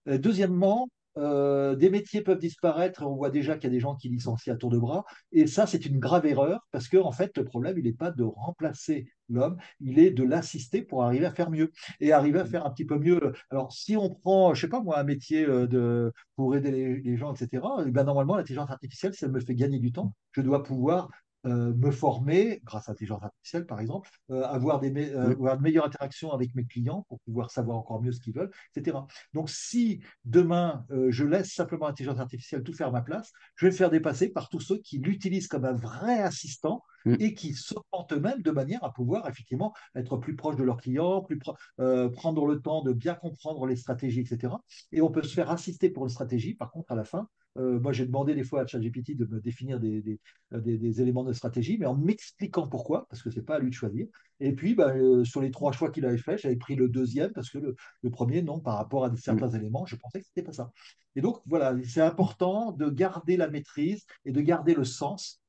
[0.08, 0.88] Euh, deuxièmement,
[1.18, 3.06] euh, des métiers peuvent disparaître.
[3.06, 5.04] On voit déjà qu'il y a des gens qui licencient à tour de bras.
[5.30, 8.10] Et ça, c'est une grave erreur parce que, en fait, le problème, il n'est pas
[8.10, 12.44] de remplacer l'homme, il est de l'assister pour arriver à faire mieux et arriver à
[12.44, 13.32] faire un petit peu mieux.
[13.50, 17.16] Alors, si on prend, je sais pas moi, un métier euh, de, pour aider les,
[17.16, 20.40] gens, etc., eh ben, normalement, l'intelligence artificielle, si elle me fait gagner du temps, je
[20.40, 21.10] dois pouvoir
[21.46, 25.62] euh, me former, grâce à l'intelligence artificielle par exemple, euh, avoir, des euh, avoir de
[25.62, 28.98] meilleures interactions avec mes clients pour pouvoir savoir encore mieux ce qu'ils veulent, etc.
[29.32, 33.70] Donc si demain je laisse simplement l'intelligence artificielle tout faire à ma place, je vais
[33.70, 37.14] me faire dépasser par tous ceux qui l'utilisent comme un vrai assistant mm.
[37.20, 41.22] et qui s'augmentent eux-mêmes de manière à pouvoir effectivement être plus proche de leurs clients,
[41.22, 41.38] plus
[41.78, 44.54] prendre le temps de bien comprendre les stratégies, etc.
[44.90, 47.80] Et on peut se faire assister pour une stratégie, par contre, à la fin, euh,
[47.80, 50.18] moi, j'ai demandé des fois à ChatGPT de me définir des, des,
[50.52, 53.74] des, éléments de stratégie, mais en m'expliquant pourquoi, parce que c'est pas à lui de
[53.74, 54.06] choisir.
[54.40, 57.32] Et puis, bah, euh, sur les trois choix qu'il avait fait, j'avais pris le deuxième,
[57.32, 59.56] parce que le, le, premier, non, par rapport à certains mm.
[59.56, 60.70] éléments, je pensais que c'était pas ça.
[61.14, 65.40] Et donc, voilà, c'est important de garder la maîtrise et de garder le sens.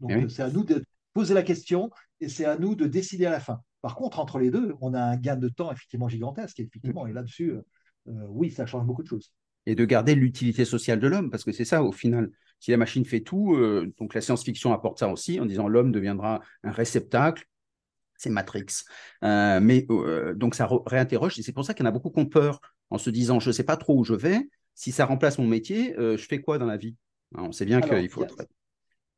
[0.00, 1.90] Donc, eh c'est à nous de poser la question
[2.20, 3.60] et c'est à nous de décider à la fin.
[3.80, 6.60] Par contre, entre les deux, on a un gain de temps effectivement gigantesque.
[6.60, 7.52] Effectivement, et là-dessus,
[8.08, 9.32] euh, oui, ça change beaucoup de choses
[9.66, 12.30] et de garder l'utilité sociale de l'homme, parce que c'est ça au final.
[12.60, 15.92] Si la machine fait tout, euh, donc la science-fiction apporte ça aussi, en disant l'homme
[15.92, 17.46] deviendra un réceptacle,
[18.16, 18.66] c'est Matrix.
[19.24, 22.10] Euh, mais euh, donc ça réinterroge, et c'est pour ça qu'il y en a beaucoup
[22.10, 24.92] qui ont peur en se disant je ne sais pas trop où je vais, si
[24.92, 26.96] ça remplace mon métier, je fais quoi dans la vie?
[27.34, 28.26] On sait bien qu'il faut.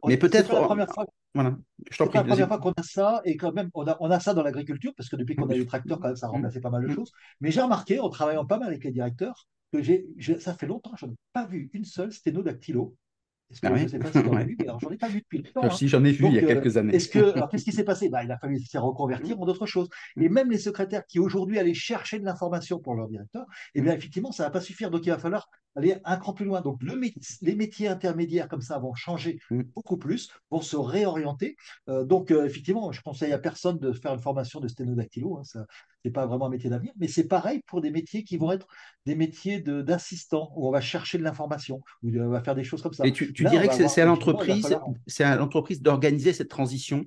[0.06, 0.52] Mais peut-être.
[0.52, 1.06] la première fois.
[1.34, 1.56] Voilà.
[1.90, 4.34] Je la première fois qu'on a ça, et quand même, on a, on a ça
[4.34, 6.82] dans l'agriculture, parce que depuis qu'on a eu quand même, ça a remplacé pas mal
[6.82, 6.94] de mm.
[6.94, 7.12] choses.
[7.40, 10.06] Mais j'ai remarqué, en travaillant pas mal avec les directeurs, que j'ai,
[10.38, 12.96] ça fait longtemps que je n'ai pas vu une seule sténodactylo.
[13.50, 15.08] Est-ce que ah je ne sais pas si j'en ai vu, mais j'en ai pas
[15.08, 15.70] vu depuis longtemps.
[15.70, 16.94] Si j'en ai vu il y a quelques années.
[16.94, 18.10] Est-ce que, alors qu'est-ce qui s'est passé?
[18.10, 19.88] Bah, Il a fallu se reconvertir en d'autres choses.
[20.20, 23.94] Et même les secrétaires qui aujourd'hui allaient chercher de l'information pour leur directeur, eh bien
[23.94, 24.90] effectivement, ça ne va pas suffire.
[24.90, 25.48] Donc il va falloir
[25.78, 26.60] aller un cran plus loin.
[26.60, 26.98] Donc le
[27.42, 29.62] les métiers intermédiaires comme ça vont changer mm.
[29.74, 31.56] beaucoup plus, vont se réorienter.
[31.88, 35.38] Euh, donc euh, effectivement, je conseille à personne de faire une formation de sténodactylo.
[35.38, 35.66] Hein, ça,
[36.04, 38.66] c'est pas vraiment un métier d'avenir, mais c'est pareil pour des métiers qui vont être
[39.06, 42.82] des métiers d'assistant où on va chercher de l'information, où on va faire des choses
[42.82, 43.06] comme ça.
[43.06, 47.04] Et tu, dirais que c'est à l'entreprise, c'est à l'entreprise d'organiser cette transition?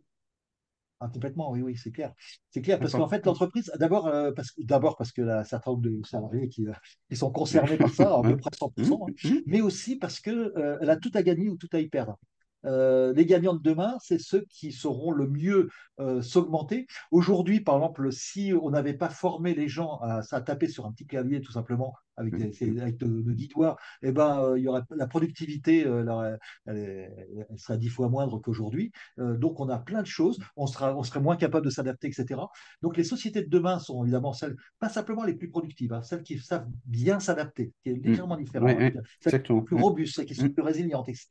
[1.04, 2.14] Ah, complètement, oui, oui, c'est clair.
[2.52, 5.82] C'est clair parce qu'en fait, l'entreprise, d'abord euh, parce, d'abord parce que a certain nombre
[5.82, 6.68] de salariés qui,
[7.10, 10.88] qui, sont concernés par ça, à peu près 100%, hein, mais aussi parce qu'elle euh,
[10.88, 12.18] a tout à gagner ou tout à y perdre.
[12.66, 16.86] euh, les gagnants de demain, c'est ceux qui sauront le mieux euh, s'augmenter.
[17.10, 20.92] Aujourd'hui, par exemple, si on n'avait pas formé les gens à, à, taper sur un
[20.92, 22.80] petit clavier tout simplement avec, mmh.
[22.80, 27.60] avec 10 doigts, eh ben, euh, il y aurait, la productivité euh, elle, elle, elle,
[27.60, 28.92] sera dix fois moindre qu'aujourd'hui.
[29.20, 30.40] Euh, donc, on a plein de choses.
[30.56, 32.40] On, sera, on serait moins capable de s'adapter, etc.
[32.82, 36.24] Donc, les sociétés de demain sont évidemment celles, pas simplement les plus productives, hein, celles
[36.24, 38.04] qui savent bien s'adapter, qui est mmh.
[38.04, 41.28] légèrement différent, ouais, celles qui sont plus robustes, celles qui sont plus résilientes, etc.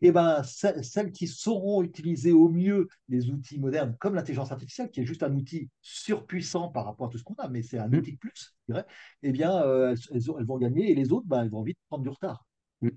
[0.00, 5.00] Et ben, celles qui sauront utiliser au mieux les outils modernes, comme l'intelligence artificielle, qui
[5.00, 7.92] est juste un outil surpuissant par rapport à tout ce qu'on a, mais c'est un
[7.92, 8.84] outil de plus, dirais,
[9.22, 12.08] eh bien, euh, elles, vont gagner et les autres, ben, elles vont vite prendre du
[12.08, 12.44] retard.
[12.80, 12.90] Mm.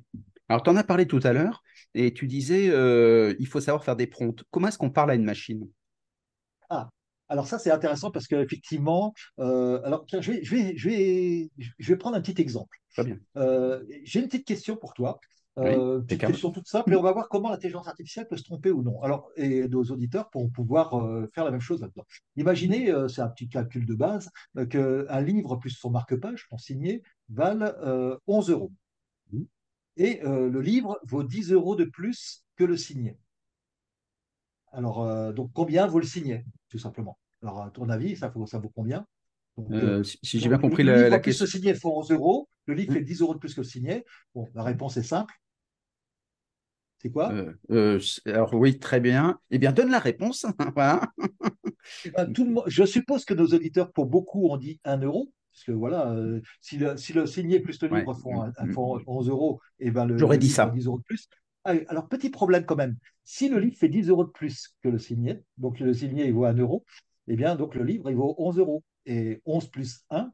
[0.49, 1.61] Alors, tu en as parlé tout à l'heure
[1.93, 4.43] et tu disais euh, il faut savoir faire des prompts.
[4.49, 5.67] Comment est-ce qu'on parle à une machine?
[6.69, 6.89] Ah,
[7.29, 11.51] alors ça, c'est intéressant parce qu'effectivement, euh, alors tiens, je vais, je, vais, je, vais,
[11.57, 12.77] je vais prendre un petit exemple.
[12.95, 13.17] Pas bien.
[13.35, 15.19] Euh, J'ai une petite question pour toi.
[15.57, 18.43] Oui, Euh, petite question toute simple, et on va voir comment l'intelligence artificielle peut se
[18.43, 19.01] tromper ou non.
[19.01, 22.05] Alors, et nos auditeurs pourront pouvoir euh, faire la même chose là-dedans.
[22.35, 26.57] Imaginez, euh, c'est un petit calcul de base, euh, qu'un livre plus son marque-page, son
[26.57, 28.71] signé, valent euh, 11 euros.
[29.31, 29.41] Mmh.
[29.97, 33.17] Et le livre vaut 10 euros de plus que le signé.
[34.71, 37.17] Alors, donc, combien vaut le signé, tout simplement?
[37.41, 39.07] Alors, à ton avis, ça, ça vaut combien?
[39.57, 41.45] Donc, Euh, si si j'ai bien compris le la, livre la question.
[41.45, 42.95] le signé font 11 euros, le livre Mm.
[42.95, 44.05] fait 10 euros de plus que le signé.
[44.35, 45.33] Bon, la réponse est simple.
[46.99, 47.31] C'est quoi?
[47.31, 49.39] Euh, euh, alors oui, très bien.
[49.51, 50.45] Eh bien, donne la réponse.
[50.75, 51.01] voilà.
[52.05, 54.97] Eh ben, tout le monde- Je suppose que nos auditeurs, pour beaucoup, ont dit 1
[54.97, 55.31] euro.
[55.53, 57.99] Parce que voilà, euh, si, le, si le signé plus le Ouais.
[57.99, 59.03] livre font, un- Mm, font mm.
[59.07, 60.71] 11 euros, et ben le, J'aurais dit livre a ça.
[60.71, 61.27] 10 euros de plus.
[61.63, 62.95] Ah, Alors, petit problème quand même.
[63.23, 66.33] Si le livre fait 10 euros de plus que le signé, donc le signé il
[66.33, 66.85] vaut 1 euro,
[67.27, 68.83] eh bien donc le livre il vaut 11 euros.
[69.07, 70.31] Et 11 plus 1,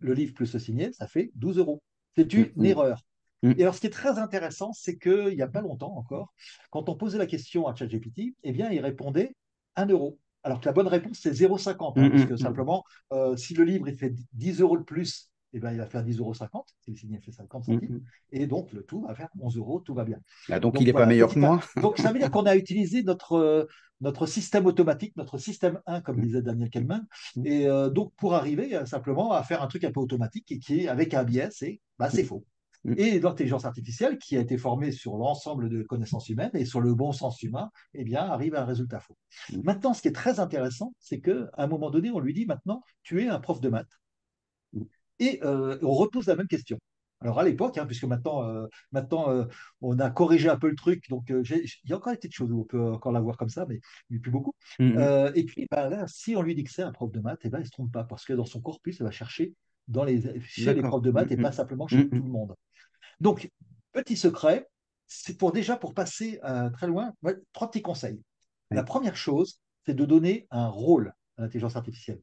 [0.00, 1.82] le livre plus le signé, ça fait 12 euros.
[2.14, 2.64] C'est une Mm, mm.
[2.66, 3.00] erreur.
[3.42, 3.52] Mm.
[3.56, 6.32] Et alors, ce qui est très intéressant, c'est qu'il n'y a pas longtemps encore,
[6.70, 9.34] quand on posait la question à ChatGPT, eh bien, il répondait
[9.76, 10.18] 1 euro.
[10.42, 11.98] Alors que la bonne réponse, c'est 0,50.
[11.98, 12.38] hein, Mm, parce mm, que mm.
[12.38, 15.86] simplement, euh, si le livre il fait 10 euros de plus, eh ben, il va
[15.86, 16.34] faire 10,50 euros.
[16.80, 17.94] Si le fait 50 Mm, centimes.
[17.96, 18.00] mm.
[18.32, 20.18] Et donc, le tout va faire 11 euros, tout va bien.
[20.48, 21.60] Ah, donc, Donc il n'est voilà, pas meilleur que moi.
[21.80, 23.66] Donc ça veut dire qu'on a utilisé notre, euh,
[24.00, 26.22] notre système automatique, notre système 1, comme Mm.
[26.22, 26.70] disait Daniel
[27.36, 27.46] Mm.
[27.46, 30.80] et euh, donc pour arriver simplement à faire un truc un peu automatique et qui
[30.80, 32.44] est avec un biais, c'est bah, c'est faux.
[32.84, 32.94] Mm.
[32.96, 36.94] Et l'intelligence artificielle, qui a été formée sur l'ensemble de connaissances humaines et sur le
[36.94, 39.16] bon sens humain, eh bien, arrive à un résultat faux.
[39.52, 39.60] Mm.
[39.64, 42.82] Maintenant, ce qui est très intéressant, c'est qu'à un moment donné, on lui dit maintenant,
[43.02, 44.00] tu es un prof de maths.
[44.72, 44.82] Mm.
[45.18, 46.78] Et euh, on repose la même question.
[47.22, 49.44] Alors à l'époque, hein, puisque maintenant, euh, maintenant euh,
[49.82, 52.32] on a corrigé un peu le truc, donc euh, il y a encore des petites
[52.32, 54.54] choses où on peut encore la voir comme ça, mais, mais plus beaucoup.
[54.78, 54.98] Mm,
[55.34, 57.50] et puis bah, là, si on lui dit que c'est un prof de maths, eh
[57.50, 59.52] ben, il ne se trompe pas, parce que dans son corpus, il va chercher
[59.90, 62.30] dans les, chez les profs de maths Mm, et pas simplement chez Mm, tout le
[62.30, 62.54] monde.
[63.20, 63.50] Donc,
[63.92, 64.68] petit secret,
[65.06, 67.12] c'est pour déjà pour passer euh, très loin,
[67.52, 68.20] trois petits conseils.
[68.70, 72.20] La première chose, c'est de donner un rôle à l'intelligence artificielle.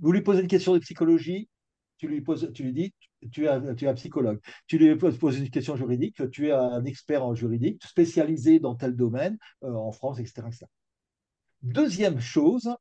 [0.00, 1.50] Vous lui posez une question de psychologie,
[1.98, 2.94] tu lui, poses, tu lui dis,
[3.30, 4.40] tu es, un, tu es un psychologue.
[4.66, 8.74] Tu lui poses, poses une question juridique, tu es un expert en juridique, spécialisé dans
[8.74, 10.66] tel domaine, euh, en France, etc., etc.
[11.62, 12.74] Deuxième chose,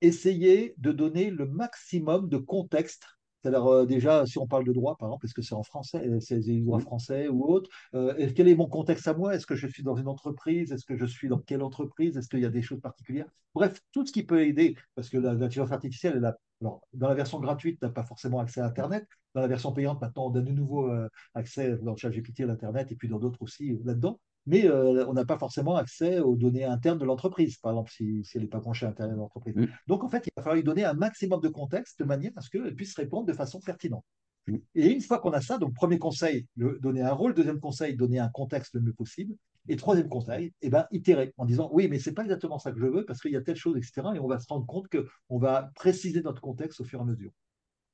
[0.00, 3.06] essayez de donner le maximum de contexte.
[3.44, 6.08] C'est-à-dire, euh, déjà, si on parle de droit, par exemple, est-ce que c'est en français,
[6.08, 6.80] euh, c'est des droits Mm.
[6.80, 9.34] français ou autre Euh, et Quel est mon contexte à moi?
[9.34, 10.72] Est-ce que je suis dans une entreprise?
[10.72, 12.16] Est-ce que je suis dans quelle entreprise?
[12.16, 13.26] Est-ce qu'il y a des choses particulières?
[13.54, 17.08] Bref, tout ce qui peut aider, parce que la- l'intelligence artificielle, elle a- alors, dans
[17.08, 19.06] la version gratuite, tu n'as pas forcément accès à Internet.
[19.34, 20.90] Dans la version payante, maintenant, on donne de nouveau
[21.34, 24.18] accès dans le chat GPT à l'Internet et puis dans d'autres aussi là-dedans.
[24.46, 28.24] Mais euh, on n'a pas forcément accès aux données internes de l'entreprise, par exemple, si,
[28.24, 29.56] si elle n'est pas branchée à l'intérieur de l'entreprise.
[29.56, 29.66] Mm.
[29.86, 32.42] Donc, en fait, il va falloir lui donner un maximum de contexte de manière à
[32.42, 34.04] ce qu'elle puisse répondre de façon pertinente.
[34.46, 34.56] Mm.
[34.74, 37.96] Et une fois qu'on a ça, donc premier conseil, le- donner un rôle, deuxième conseil,
[37.96, 39.34] donner un contexte le mieux possible,
[39.68, 42.78] et troisième conseil, eh ben, itérer en disant oui, mais c'est pas exactement ça que
[42.78, 44.08] je veux parce qu'il y a telle chose, etc.
[44.14, 47.06] Et on va se rendre compte qu'on va préciser notre contexte au fur et à
[47.06, 47.30] mesure.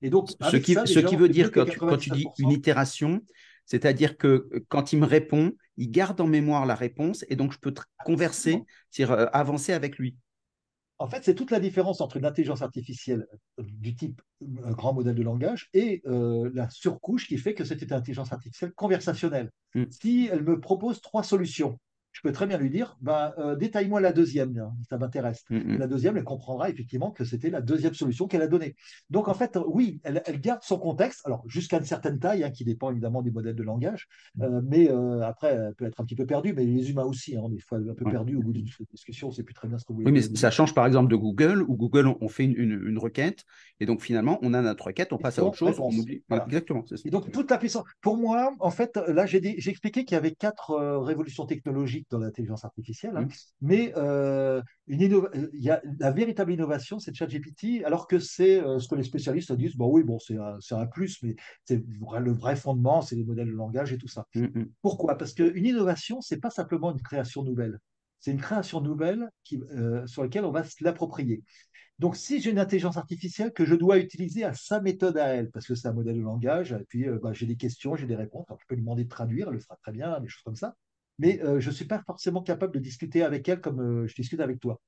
[0.03, 1.97] Et donc, Ce qui, ça, ce déjà, qui on veut dire que quand tu, quand
[1.97, 2.33] tu dis 99%.
[2.39, 3.21] une itération,
[3.67, 7.59] c'est-à-dire que quand il me répond, il garde en mémoire la réponse et donc je
[7.59, 10.17] peux converser, c'est-à-dire euh, avancer avec lui.
[11.01, 13.27] En fait, c'est toute la différence entre une intelligence artificielle
[13.59, 17.65] euh, du type euh, grand modèle de langage et euh, la surcouche qui fait que
[17.65, 19.51] c'est une intelligence artificielle conversationnelle.
[19.75, 19.85] Mm.
[19.91, 21.81] Si elle me propose trois solutions,
[22.13, 25.45] je peux très bien lui dire, bah, euh, détaille-moi la deuxième, hein, ça m'intéresse.
[25.49, 25.79] Mm, mm.
[25.79, 28.75] La deuxième, elle comprendra effectivement que c'était la deuxième solution qu'elle a donnée.
[29.11, 32.51] Donc en fait, oui, elle, elle garde son contexte, alors jusqu'à une certaine taille, hein,
[32.51, 34.09] qui dépend évidemment des modèles de langage,
[34.41, 37.37] euh, mais euh, après, elle peut être un petit peu perdue, mais les humains aussi,
[37.37, 38.11] hein, des fois un peu Ouais.
[38.11, 40.07] perdus au bout d'une discussion, on ne sait plus très bien ce que vous voulez
[40.07, 42.99] Oui, mais ça change par exemple de Google, où Google, on fait une, une- une
[42.99, 43.45] requête,
[43.79, 46.23] et donc finalement, on a notre requête, on passe à autre chose, on oublie.
[46.29, 47.03] Voilà, exactement, c'est ça.
[47.07, 47.85] Et donc, toute la puissance.
[48.01, 52.65] Pour moi, en fait, là, j'ai expliqué qu'il y avait quatre révolutions technologiques dans l'intelligence
[52.65, 53.29] artificielle, hein.
[53.61, 58.89] mais euh, une il y a, la véritable innovation, c'est ChatGPT, alors que c'est ce
[58.89, 61.83] que les spécialistes disent, bon oui, bon, c'est un, un, plus, mais c'est
[62.21, 64.27] le vrai fondement, c'est les modèles de langage et tout ça.
[64.83, 65.17] Pourquoi?
[65.17, 67.79] Parce qu'une innovation, c'est pas simplement une création nouvelle,
[68.21, 69.61] c'est une création nouvelle qui,
[70.07, 71.43] sur laquelle on va se l'approprier.
[72.01, 75.51] Donc, si j'ai une intelligence artificielle que je dois utiliser à sa méthode à elle,
[75.51, 78.07] parce que c'est un modèle de langage, et puis euh, bah, j'ai des questions, j'ai
[78.07, 80.43] des réponses, je peux lui demander de traduire, elle le fera très bien, des choses
[80.43, 80.75] comme ça,
[81.21, 84.15] mais euh, je ne suis pas forcément capable de discuter avec elle comme euh, je
[84.15, 84.81] discute avec toi.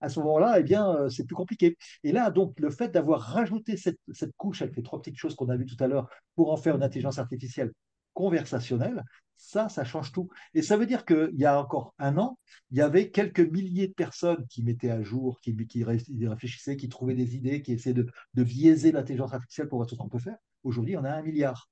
[0.00, 1.78] À ce moment-là, eh bien, c'est plus compliqué.
[2.04, 5.34] Et là, donc, le fait d'avoir rajouté cette, cette couche avec les trois petites choses
[5.34, 7.72] qu'on a vues tout à l'heure pour en faire une intelligence artificielle
[8.12, 9.02] conversationnelle,
[9.36, 10.28] ça, ça change tout.
[10.54, 12.38] Et ça veut dire qu'il y a encore un an,
[12.70, 17.14] il y avait quelques milliers de personnes qui mettaient à jour, qui, réfléchissaient, qui trouvaient
[17.14, 20.38] des idées, qui essaient de, biaiser l'intelligence artificielle pour voir ce qu'on peut faire.
[20.64, 21.68] Aujourd'hui, on a un milliard.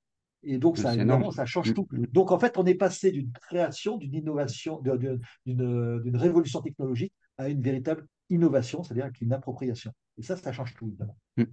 [0.46, 0.94] Et donc, ça,
[1.32, 1.86] ça change tout.
[1.90, 2.06] Mm, mm.
[2.12, 7.62] Donc, en fait, on est passé d'une création, d'une innovation, d'une révolution technologique à une
[7.62, 9.92] véritable innovation, c'est-à-dire une appropriation.
[10.18, 11.16] Et ça, ça change tout, évidemment.
[11.36, 11.44] Mm.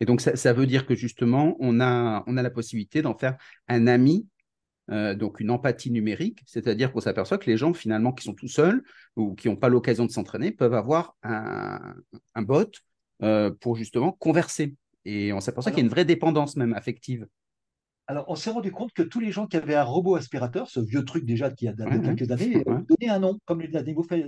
[0.00, 3.36] Et donc, ça, veut dire que justement, on a, on a la possibilité d'en faire
[3.66, 4.28] un ami
[4.90, 8.48] euh, donc une empathie numérique, c'est-à-dire qu'on s'aperçoit que les gens finalement qui sont tout
[8.48, 8.82] seuls
[9.16, 11.94] ou qui n'ont pas l'occasion de s'entraîner peuvent avoir un,
[12.38, 12.70] bot
[13.22, 14.76] euh, pour justement converser.
[15.04, 17.26] Et on s'aperçoit qu'il y a une vraie dépendance même affective.
[18.10, 20.80] Alors, on s'est rendu compte que tous les gens qui avaient un robot aspirateur, ce
[20.80, 23.62] vieux truc déjà qui a quelques années, euh, donnaient un nom, comme,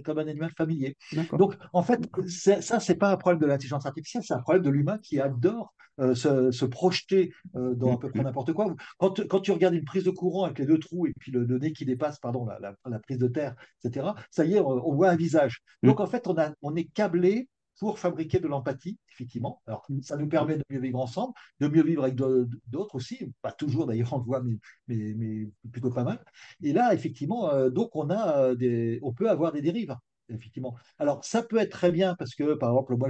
[0.04, 0.98] comme un animal familier.
[1.32, 4.68] Donc, en fait, ça, c'est pas un problème de l'intelligence artificielle, c'est un problème de
[4.68, 8.74] l'humain qui adore euh, se, projeter euh, dans à peu près n'importe quoi.
[8.98, 11.46] Quand, quand, tu regardes une prise de courant avec les deux trous et puis le,
[11.58, 15.08] nez qui dépasse, pardon, la, la, prise de terre, etc., ça y est, on, voit
[15.08, 15.62] un visage.
[15.82, 15.88] Mm.
[15.88, 17.48] Donc, en fait, on, a, on est câblé
[17.80, 19.62] pour fabriquer de l'empathie, effectivement.
[19.66, 23.52] Alors, ça nous permet de mieux vivre ensemble, de mieux vivre avec d'autres aussi, pas
[23.52, 26.22] toujours d'ailleurs, on le voit, mais, mais, mais, plutôt pas mal.
[26.62, 29.96] Et là, effectivement, euh, donc on, a des, on peut avoir des dérives.
[30.28, 30.76] Effectivement.
[30.98, 33.08] Alors, ça peut être très bien parce que, par exemple, moi,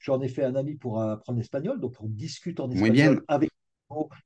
[0.00, 3.50] j'en ai fait un ami pour apprendre l'espagnol, donc on discute en espagnol avec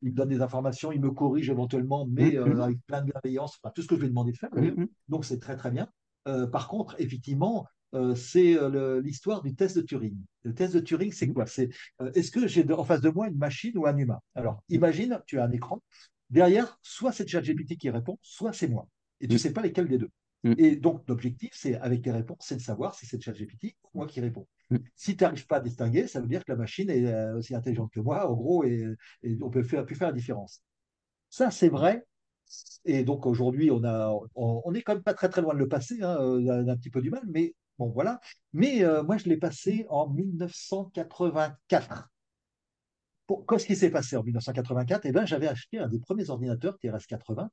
[0.03, 3.11] il me donne des informations, il me corrige éventuellement, mais mm, euh, avec plein de
[3.11, 4.51] bienveillance, enfin, tout ce que je lui ai demandé de faire.
[4.55, 5.89] Mm, donc, c'est très, très bien.
[6.29, 10.17] Euh, par contre, effectivement, euh, c'est euh, l'histoire du test de Turing.
[10.43, 11.47] Le test de Turing, c'est quoi?
[11.47, 14.21] C'est euh, est-ce que j'ai en face de moi une machine ou un humain?
[14.35, 15.83] Alors, imagine, tu as un écran.
[16.31, 18.89] Derrière, soit c'est ChatGPT qui répond, soit c'est moi.
[19.21, 19.43] Et tu ne mm.
[19.43, 20.11] sais pas lesquels des deux.
[20.43, 20.55] Mm.
[20.59, 24.07] Et donc, l'objectif, c'est avec les réponses, c'est de savoir si c'est ChatGPT ou moi
[24.07, 24.49] qui réponds.
[24.71, 24.79] Mm.
[24.97, 27.93] Si tu n'arrives pas à distinguer, ça veut dire que la machine est aussi intelligente
[27.93, 28.85] que moi, en gros, et,
[29.41, 30.63] on peut faire, plus faire la différence.
[31.31, 32.05] Ça, c'est vrai
[32.85, 35.67] et donc aujourd'hui, on, a, on, est quand même pas très très loin de le
[35.67, 38.21] passer, hein, on a un petit peu du mal, mais Bon, voilà.
[38.53, 42.09] Mais euh, moi, je l'ai passé en 1984.
[43.49, 47.49] Qu'est-ce qui s'est passé en 1984 Eh bien, j'avais acheté un des premiers ordinateurs TRS-80.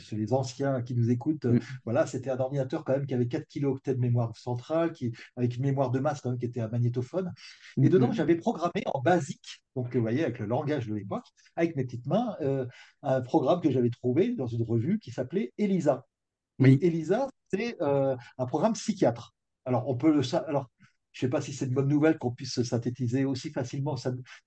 [0.00, 1.44] c'est les anciens qui nous écoutent.
[1.44, 1.60] Mm.
[1.84, 5.56] Voilà, c'était un ordinateur quand même qui avait 4 kilooctets de mémoire centrale, qui, avec
[5.56, 7.32] une mémoire de masse quand même qui était un magnétophone.
[7.80, 8.14] Et dedans, mm-hmm.
[8.14, 12.06] j'avais programmé en basique, donc vous voyez, avec le langage de l'époque, avec mes petites
[12.06, 12.66] mains, euh,
[13.02, 16.04] un programme que j'avais trouvé dans une revue qui s'appelait ELISA.
[16.58, 16.80] Oui.
[16.82, 19.35] ELISA, c'est euh, un programme psychiatre.
[19.66, 20.22] Alors, on peut le.
[20.48, 20.70] Alors,
[21.16, 23.96] je ne sais pas si c'est une bonne nouvelle qu'on puisse synthétiser aussi facilement,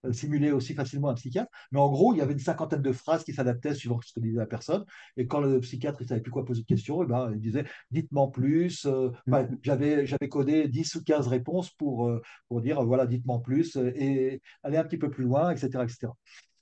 [0.05, 2.91] euh, simuler aussi facilement un psychiatre, mais en gros, il y avait une cinquantaine de
[2.91, 4.85] phrases qui s'adaptaient suivant ce que disait la personne.
[5.17, 7.39] Et quand le psychiatre ne savait plus quoi poser de questions, et eh ben, il
[7.39, 8.85] disait Dites-moi plus.
[8.85, 9.57] Euh, mm-hmm.
[9.63, 14.39] j'avais, j'avais codé 10 ou 15 réponses pour, euh, pour dire Voilà, dites-moi plus, et
[14.61, 15.83] aller un petit peu plus loin, etc.
[15.83, 16.13] etc.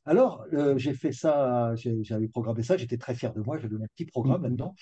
[0.06, 0.46] Alors,
[0.78, 4.06] j'ai fait ça, j'avais programmé ça, j'étais très fier de moi, j'ai donné un petit
[4.06, 4.74] programme là-dedans.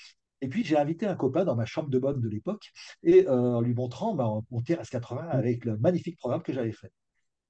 [0.46, 3.56] Et puis j'ai invité un copain dans ma chambre de bonne de l'époque et euh,
[3.56, 5.30] en lui montrant bah, mon TRS-80 mm.
[5.32, 6.92] avec le magnifique programme que j'avais fait.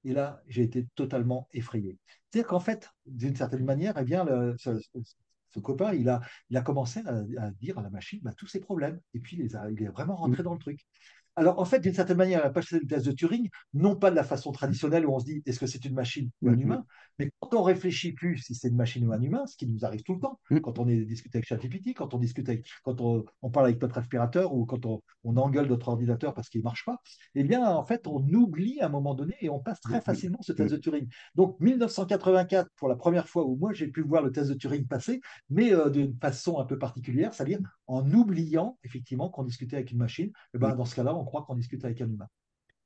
[0.04, 1.98] Et là, j'ai été totalement effrayé.
[2.30, 4.24] C'est-à-dire qu'en fait, d'une certaine manière, eh bien,
[4.56, 8.60] ce, copain, il a, il a commencé à, dire à la machine bah, tous ses
[8.60, 8.98] problèmes.
[9.12, 10.44] Et puis, il, il est vraiment rentré mm.
[10.46, 10.80] dans le truc.
[11.36, 14.10] Alors, en fait, d'une certaine manière, elle a passé le test de Turing, non pas
[14.10, 16.52] de la façon traditionnelle où on se dit est-ce que c'est une machine ou un
[16.52, 16.60] mm-hmm.
[16.60, 16.86] humain,
[17.18, 19.84] mais quand on réfléchit plus si c'est une machine ou un humain, ce qui nous
[19.84, 20.60] arrive tout le temps, mm.
[20.60, 23.98] quand on est discuté avec ChatGPT, quand on discute avec, quand on, parle avec notre
[23.98, 26.98] aspirateur ou quand on, engueule notre ordinateur parce qu'il ne marche pas,
[27.34, 30.02] eh bien, en fait, on oublie à un moment donné et on passe très mm-hmm.
[30.02, 31.08] facilement ce test de Turing.
[31.34, 34.86] Donc, 1984, pour la première fois où moi j'ai pu voir le test de Turing
[34.86, 35.20] passer,
[35.50, 39.98] mais euh, d'une façon un peu particulière, c'est-à-dire en oubliant effectivement qu'on discutait avec une
[39.98, 42.28] machine, eh ben, dans ce cas-là, on croit qu'on discute avec un humain.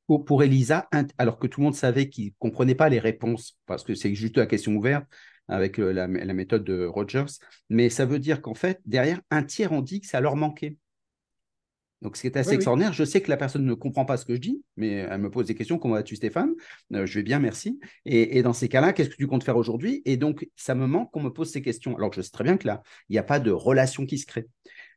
[0.07, 3.85] Pour, Elisa, alors que tout le monde savait qu'il ne comprenait pas les réponses, parce
[3.85, 5.07] que c'est juste la question ouverte
[5.47, 7.27] avec euh, la, méthode de Rogers,
[7.69, 10.77] mais ça veut dire qu'en fait, derrière, un tiers ont dit que ça leur manquait.
[12.03, 14.25] Donc, ce qui est assez extraordinaire, je sais que la personne ne comprend pas ce
[14.25, 15.79] que je dis, mais elle me pose des questions.
[15.79, 16.55] Comment vas-tu, Stéphane?
[16.95, 17.79] Euh, Je vais bien, merci.
[18.07, 20.01] Et, dans ces cas-là, qu'est-ce que tu comptes faire aujourd'hui?
[20.07, 21.95] Et donc, ça me manque qu'on me pose ces questions.
[21.97, 24.17] Alors que je sais très bien que là, il n'y a pas de relation qui
[24.17, 24.47] se crée.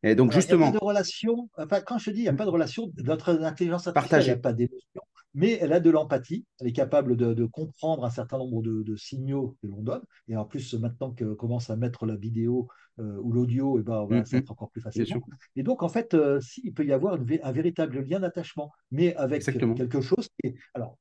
[0.04, 2.24] Et donc, Alors, il n'y a justement, pas de relation, enfin, quand je dis il
[2.24, 4.36] n'y a pas de relation, notre intelligence artificielle, n'a partager.
[4.36, 5.02] pas d'émotion,
[5.34, 8.84] mais elle a de l'empathie, elle est capable de, de comprendre un certain nombre de,
[8.84, 10.02] de signaux que l'on donne.
[10.28, 12.68] Et en plus, maintenant qu'on commence à mettre la vidéo
[13.00, 15.22] euh, ou l'audio, eh ben, ça va mm, être encore plus facilement.
[15.56, 18.72] Et donc, en fait, euh, si, il peut y avoir une un véritable lien d'attachement,
[18.92, 19.74] mais avec exactement.
[19.74, 20.98] quelque chose qui est, alors,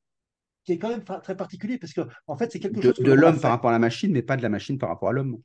[0.64, 3.02] qui est quand même très particulier, parce que, en fait, c'est quelque De, chose que
[3.02, 5.12] de l'homme par rapport à la machine, mais pas de la machine par rapport à
[5.12, 5.38] l'homme.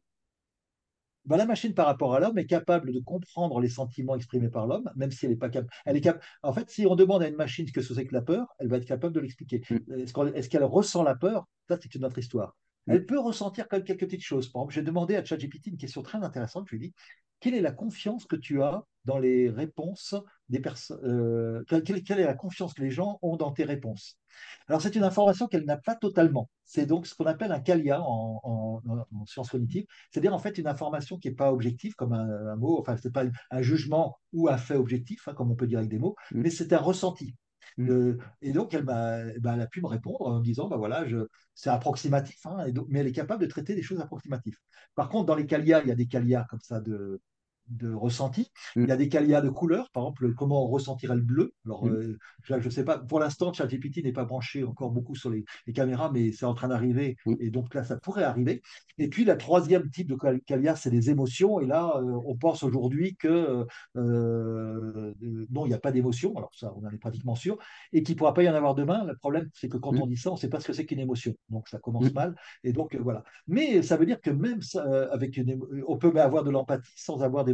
[1.27, 4.65] Ben, la machine par rapport à l'homme est capable de comprendre les sentiments exprimés par
[4.65, 5.71] l'homme, même si elle n'est pas capable.
[5.85, 8.13] Elle est cap- En fait, si on demande à une machine ce que c'est que
[8.13, 9.61] la peur, elle va être capable de l'expliquer.
[9.69, 11.45] Mm, Est-ce qu'on- est-ce qu'elle ressent la peur?
[11.67, 12.55] Ça, c'est une autre histoire.
[12.87, 14.49] mm, Elle peut ressentir quelques petites choses.
[14.51, 16.67] Par exemple, j'ai demandé à ChatGPT une question très intéressante.
[16.71, 16.93] Je lui ai dit
[17.39, 20.15] quelle est la confiance que tu as dans les réponses
[20.49, 24.19] des personnes euh, quelle, est la confiance que les gens ont dans tes réponses
[24.67, 26.49] alors, c'est une information qu'elle n'a pas totalement.
[26.63, 28.81] C'est donc ce qu'on appelle un CALIA en, en-
[29.15, 32.55] en sciences cognitives, c'est-à-dire en fait une information qui n'est pas objective, comme un, un
[32.55, 35.79] mot, enfin, c'est pas un jugement ou un fait objectif, hein, comme on peut dire
[35.79, 37.35] avec des mots, mm, mais c'est un ressenti.
[37.77, 40.67] mm, Euh, et donc, elle, m'a, ben, elle a pu me répondre en me disant,
[40.67, 41.05] bah voilà,
[41.53, 44.57] c'est approximatif, hein, et donc- mais elle est capable de traiter des choses approximatives.
[44.95, 47.21] Par contre, dans les CALIA, il y a des CALIA comme ça de,
[47.69, 48.51] de ressenti.
[48.75, 51.53] mm, Il y a des CALIA de couleurs, par exemple, comment on ressentirait le bleu.
[51.65, 55.15] Alors, mm, euh, je ne sais pas, pour l'instant, ChatGPT n'est pas branché encore beaucoup
[55.15, 58.23] sur les, les caméras, mais c'est en train d'arriver, mm, et donc là, ça pourrait
[58.23, 58.61] arriver.
[58.97, 62.35] Et puis, la troisième type de cal- CALIA, c'est les émotions, et là, euh, on
[62.35, 63.65] pense aujourd'hui que
[63.95, 65.13] euh,
[65.49, 67.57] non, il n'y a pas d'émotion, alors ça, on en est pratiquement sûr,
[67.93, 69.03] et qu'il ne pourra pas y en avoir demain.
[69.05, 70.73] Le problème, c'est que quand mm, on dit ça, on ne sait pas ce que
[70.73, 71.33] c'est qu'une émotion.
[71.49, 73.23] Donc, ça commence mm, mal, et donc, voilà.
[73.47, 77.21] Mais ça veut dire que même ça, avec une on peut avoir de l'empathie sans
[77.21, 77.45] avoir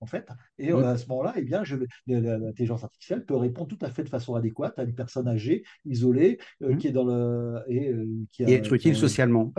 [0.00, 0.28] en fait.
[0.58, 1.62] Et euh, à ce moment-là, eh bien,
[2.06, 6.38] l'intelligence artificielle peut répondre tout à fait de façon adéquate à une personne âgée, isolée,
[6.62, 6.78] euh, mm.
[6.78, 9.52] qui est dans le et euh, qui Et a, être utile socialement.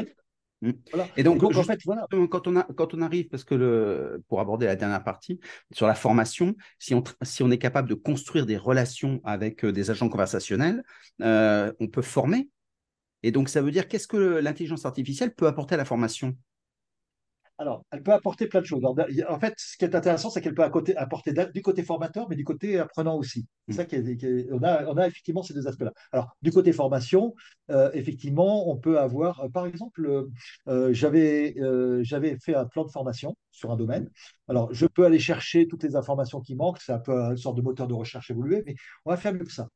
[0.91, 1.07] Voilà.
[1.17, 2.05] Et Et donc, donc, en fait, voilà.
[2.29, 5.39] quand on, a, quand on arrive, parce que le, pour aborder la dernière partie,
[5.73, 9.89] sur la formation, si on, si on est capable de construire des relations avec des
[9.89, 10.83] agents conversationnels,
[11.21, 12.49] euh, on peut former.
[13.23, 16.37] Et donc, ça veut dire qu'est-ce que l'intelligence artificielle peut apporter à la formation?
[17.61, 18.79] Alors, elle peut apporter plein de choses.
[18.83, 18.97] Alors,
[19.29, 20.95] en fait, ce qui est intéressant, c'est qu'elle peut apporter
[21.53, 23.45] du côté formateur, mais du côté apprenant aussi.
[23.67, 23.77] C'est Mm.
[23.77, 25.93] ça qui est, qui est- on a, on a effectivement ces deux aspects-là.
[26.11, 27.35] Alors, du côté formation,
[27.69, 30.25] euh, effectivement, on peut avoir, euh, par exemple,
[30.91, 34.09] j'avais euh, j'avais fait un plan de formation sur un domaine.
[34.47, 36.79] Alors, je peux aller chercher toutes les informations qui manquent.
[36.81, 38.73] C'est un peu une sorte de moteur de recherche évolué, mais
[39.05, 39.67] on va faire mieux que ça.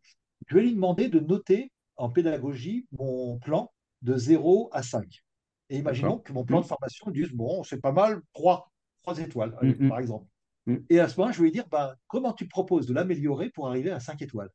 [0.48, 3.72] Je vais lui demander de noter en pédagogie mon plan
[4.02, 5.25] de 0 à 5.
[5.70, 9.20] Et imaginons que mon plan de Mm, formation dise, bon, c'est pas mal, 3, 3
[9.20, 10.28] étoiles, mm, allez, mm, par exemple.
[10.68, 13.50] mm, Et à ce moment, je vais lui dire, ben, comment tu proposes de l'améliorer
[13.52, 14.50] pour arriver à 5 étoiles?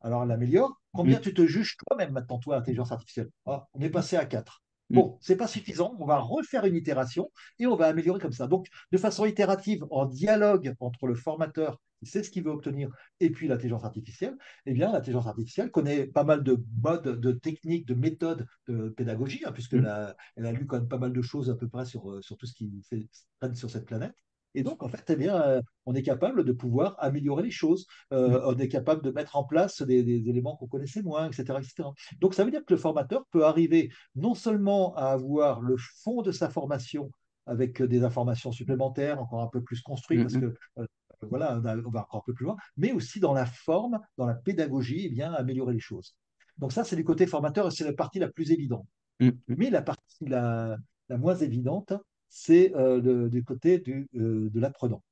[0.00, 0.80] Alors, elle l'améliore.
[0.92, 3.30] Combien mm, tu te juges toi-même maintenant, toi, intelligence artificielle?
[3.46, 4.62] Ah, On est passé à 4.
[4.90, 5.94] mm, Bon, c'est pas suffisant.
[5.98, 8.46] On va refaire une itération et on va améliorer comme ça.
[8.46, 12.90] Donc, de façon itérative, en dialogue entre le formateur qui sait ce qu'il veut obtenir
[13.20, 14.36] et puis l'intelligence artificielle,
[14.66, 19.42] eh bien, l'intelligence artificielle connaît pas mal de modes, de techniques, de méthodes de pédagogie,
[19.46, 21.68] hein, puisqu'elle mm, a, elle a lu quand même pas mal de choses à peu
[21.68, 23.08] près sur, euh, sur tout ce qui fait,
[23.40, 24.14] traîne sur cette planète.
[24.54, 27.86] Et donc, en fait, eh bien, euh, on est capable de pouvoir améliorer les choses.
[28.10, 31.26] mm, Euh, on est capable de mettre en place des, des éléments qu'on connaissait moins,
[31.30, 31.90] etc., etc.
[32.20, 36.22] Donc, ça veut dire que le formateur peut arriver non seulement à avoir le fond
[36.22, 37.10] de sa formation
[37.44, 40.86] avec des informations supplémentaires, encore un peu plus construites, mm, parce mm, que euh,
[41.28, 44.34] voilà, on, va encore un peu plus loin, mais aussi dans la forme, dans la
[44.34, 46.16] pédagogie, eh bien, améliorer les choses.
[46.58, 48.86] Donc ça, c'est du côté formateur, et c'est la partie la plus évidente.
[49.20, 50.76] mm, mm, Mais la partie la,
[51.08, 51.92] la moins évidente,
[52.28, 55.02] c'est euh, du côté du, euh, de l'apprenant.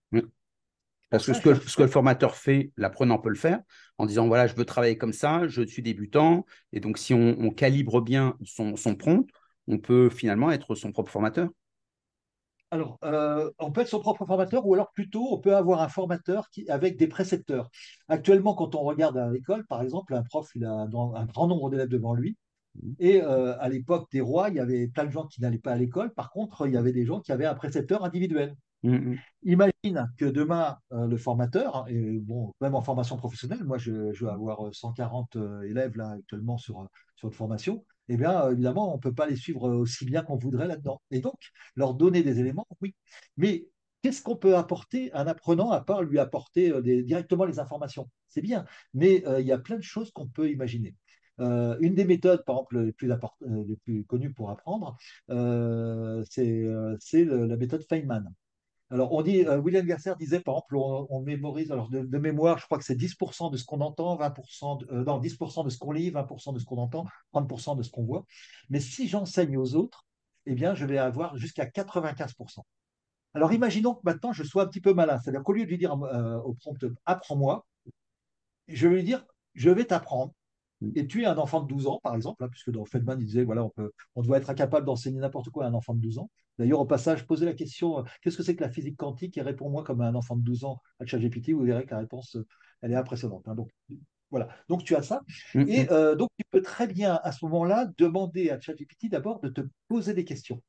[1.11, 3.61] Parce que ce que, va ce que le formateur fait, l'apprenant peut le faire
[3.99, 6.45] en disant voilà, je veux travailler comme ça, je suis débutant.
[6.73, 9.25] Et donc, si on, on calibre bien son, son prompt,
[9.69, 11.51] on peut finalement être son propre formateur.
[12.75, 15.89] Alors, euh, on peut être son propre formateur ou alors plutôt on peut avoir un
[15.89, 17.71] formateur qui, avec des précepteurs.
[18.09, 21.47] Actuellement, quand on regarde à l'école, par exemple, un prof, il a un, un grand
[21.47, 22.37] nombre d'élèves devant lui.
[22.83, 25.59] Mm, Et euh, à l'époque des rois, il y avait plein de gens qui n'allaient
[25.59, 26.13] pas à l'école.
[26.15, 28.57] Par contre, il y avait des gens qui avaient un précepteur individuel.
[28.83, 33.79] mm, Imagine que demain, euh, le formateur, hein, et bon, même en formation professionnelle, moi
[33.79, 38.17] je, je vais avoir euh, 140 euh, élèves là actuellement sur, sur une formation, eh
[38.17, 41.01] bien évidemment, on ne peut pas les suivre euh, aussi bien qu'on voudrait là-dedans.
[41.11, 41.39] Et donc,
[41.77, 42.95] leur donner des éléments, oui.
[43.37, 43.69] Mais
[44.03, 48.11] qu'est-ce qu'on peut apporter à un apprenant à part lui apporter euh, directement les informations?
[48.29, 50.95] C'est bien, mais euh, il y a plein de choses qu'on peut imaginer.
[51.39, 54.97] Une des méthodes, par exemple, les plus, connues pour apprendre,
[55.29, 58.33] c'est la méthode Feynman.
[58.95, 62.65] Alors, on dit, euh, William Gasser disait, par exemple, on, mémorise, alors de, mémoire, je
[62.67, 65.79] crois que c'est 10% de ce qu'on entend, 20%, de, euh, non, 10% de ce
[65.79, 68.25] qu'on lit, 20% de ce qu'on entend, 30% de ce qu'on voit.
[68.71, 70.07] Mais si j'enseigne aux autres,
[70.47, 72.61] eh bien, je vais avoir jusqu'à 95%.
[73.35, 75.79] Alors imaginons que maintenant je sois un petit peu malin, c'est-à-dire qu'au lieu de lui
[75.79, 77.67] dire euh, au prompt apprends-moi,
[78.69, 80.33] je vais lui dire je vais t'apprendre.
[80.81, 80.91] Mm.
[80.97, 83.27] Et tu es un enfant de 12 ans, par exemple, hein, puisque dans Feldman, il
[83.27, 86.01] disait voilà, on, peut, on doit être incapable d'enseigner n'importe quoi à un enfant de
[86.01, 86.31] 12 ans.
[86.59, 89.43] D'ailleurs, au passage, posez la question euh, qu'est-ce que c'est que la physique quantique Et
[89.43, 92.47] réponds-moi comme un enfant de 12 ans à ChatGPT, vous verrez que la réponse, euh,
[92.83, 93.47] elle est impressionnante.
[93.49, 93.55] hein.
[93.55, 93.71] Donc,
[94.31, 94.49] voilà.
[94.69, 95.21] Donc, tu as ça.
[95.55, 99.09] Mm, Et mm, euh, donc, tu peux très bien, à ce moment-là, demander à ChatGPT
[99.09, 100.61] d'abord de te poser des questions.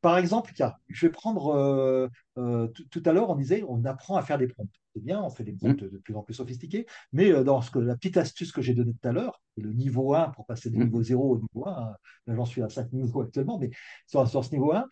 [0.00, 0.52] Par exemple,
[0.88, 4.46] je vais prendre euh, euh, tout à l'heure, on disait on apprend à faire des
[4.46, 4.70] prompts.
[4.94, 7.70] C'est bien, on fait des prompts de plus en plus sophistiqués, mais euh, dans ce
[7.70, 10.70] que, la petite astuce que j'ai donnée tout à l'heure, le niveau 1 pour passer
[10.70, 11.96] du niveau mm, 0 au niveau 1, hein,
[12.26, 13.70] là j'en suis à 5 niveaux actuellement, mais
[14.06, 14.86] sur, sur ce niveau 1,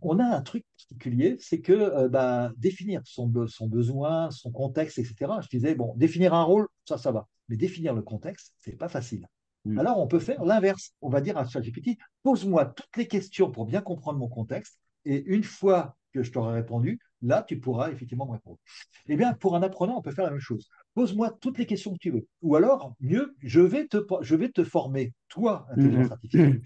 [0.00, 4.98] on a un truc particulier, c'est que euh, bah, définir son, son besoin, son contexte,
[4.98, 5.32] etc.
[5.42, 8.88] Je disais, bon, définir un rôle, ça, ça va, mais définir le contexte, c'est pas
[8.88, 9.26] facile.
[9.64, 9.78] Mm.
[9.78, 10.92] Alors, on peut faire l'inverse.
[11.00, 14.78] On va dire à ChatGPT, pose-moi toutes les questions pour bien comprendre mon contexte.
[15.04, 18.58] Et une fois que je t'aurai répondu, là, tu pourras effectivement me répondre.
[19.06, 20.68] Eh bien, pour un apprenant, on peut faire la même chose.
[20.94, 22.26] Pose-moi toutes les questions que tu veux.
[22.42, 26.62] Ou alors, mieux, je vais te, je vais te former, toi, Mm, intelligence artificielle.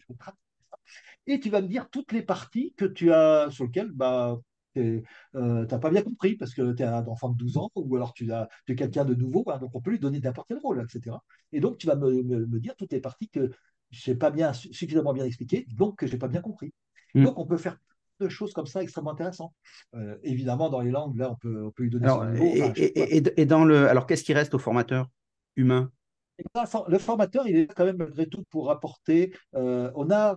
[1.26, 4.38] Et tu vas me dire toutes les parties que tu as, sur lesquelles bah,
[4.80, 5.02] tu
[5.34, 8.12] n'as pas bien compris parce que tu es un enfant de 12 ans ou alors
[8.14, 9.44] tu, as, tu es quelqu'un de nouveau.
[9.48, 11.16] hein, donc, on peut lui donner n'importe quel rôle, etc.
[11.52, 13.50] Et donc, tu vas me, me- me dire toutes les parties que
[13.90, 16.72] je n'ai pas bien, suffisamment bien expliquées, donc que je n'ai pas bien compris.
[17.14, 17.24] mm.
[17.24, 17.76] Donc, on peut faire
[18.20, 19.52] de choses comme ça extrêmement intéressantes.
[19.94, 22.44] Euh, évidemment, dans les langues, là, on peut, on peut lui donner son Alors, niveau.
[22.44, 23.04] et, Enfin, je sais pas.
[23.04, 25.08] et- et- et dans le, alors qu'est-ce qui reste au formateur
[25.56, 25.90] humain?
[26.38, 29.32] Le for- le formateur, il est quand même malgré tout pour apporter.
[29.54, 30.36] euh, on a, euh,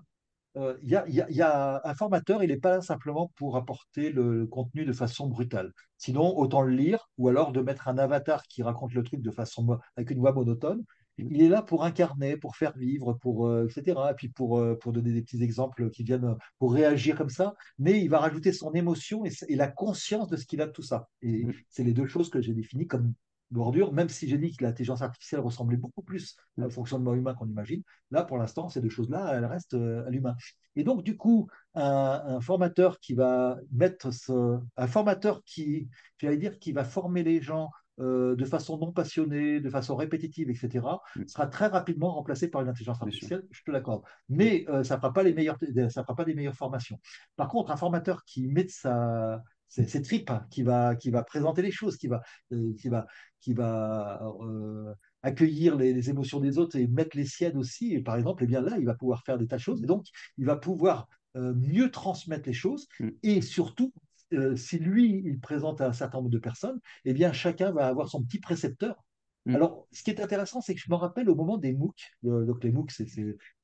[0.84, 2.82] il y a, il y a- il y a un formateur, il n'est pas là
[2.82, 5.72] simplement pour apporter le contenu de façon brutale.
[5.98, 9.32] Sinon, autant le lire ou alors de mettre un avatar qui raconte le truc de
[9.32, 10.84] façon avec une voix monotone.
[11.18, 14.12] Il est là pour incarner, pour faire vivre, pour euh, etc.
[14.12, 17.30] Et puis pour euh, pour donner des petits exemples qui viennent euh, pour réagir comme
[17.30, 17.54] ça.
[17.78, 20.72] Mais il va rajouter son émotion et, et la conscience de ce qu'il a de
[20.72, 21.10] tout ça.
[21.22, 23.14] Et Mm, c'est les deux choses que j'ai définies comme
[23.52, 27.48] bordure, même si j'ai dit que l'intelligence artificielle ressemblait beaucoup plus au fonctionnement humain qu'on
[27.48, 27.82] imagine.
[28.12, 30.36] Là, pour l'instant, ces deux choses-là, elles restent euh, à l'humain.
[30.76, 36.38] Et donc, du coup, un, un formateur qui va mettre ce, un formateur qui, j'allais
[36.38, 37.70] dire, qui va former les gens
[38.00, 40.86] euh, de façon non passionnée, de façon répétitive, etc.,
[41.18, 44.04] mm, sera très rapidement remplacé par une intelligence artificielle, je te l'accorde.
[44.30, 45.58] Mais euh, ça ne fera pas les meilleures,
[45.90, 46.98] ça fera pas des meilleures formations.
[47.36, 51.10] Par contre, un formateur qui met de sa, ses, ses tripes, hein, qui va, qui
[51.12, 53.06] va présenter les choses, qui va, euh, qui va,
[53.40, 58.02] qui va euh, accueillir les, les émotions des autres et mettre les siennes aussi, et
[58.02, 60.06] par exemple, eh bien là, il va pouvoir faire des tas de choses, et donc
[60.38, 61.08] il va pouvoir
[61.38, 63.94] euh, mieux transmettre les choses, Mm, et surtout,
[64.34, 67.88] euh, si lui, il présente à un certain nombre de personnes, eh bien chacun va
[67.88, 69.04] avoir son petit précepteur.
[69.52, 71.96] Mm, Alors, ce qui est intéressant, c'est que je me rappelle au moment des MOOC,
[72.26, 73.08] euh, donc les MOOC, c'est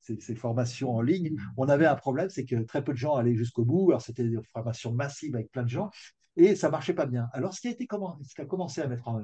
[0.00, 3.34] c'est formations en ligne, on avait un problème, c'est que très peu de gens allaient
[3.34, 5.90] jusqu'au bout, alors c'était des formations massives avec plein de gens,
[6.38, 7.28] et ça marchait pas bien.
[7.32, 9.20] Alors, ce qui a été comment, ce qui a commencé à mettre en, à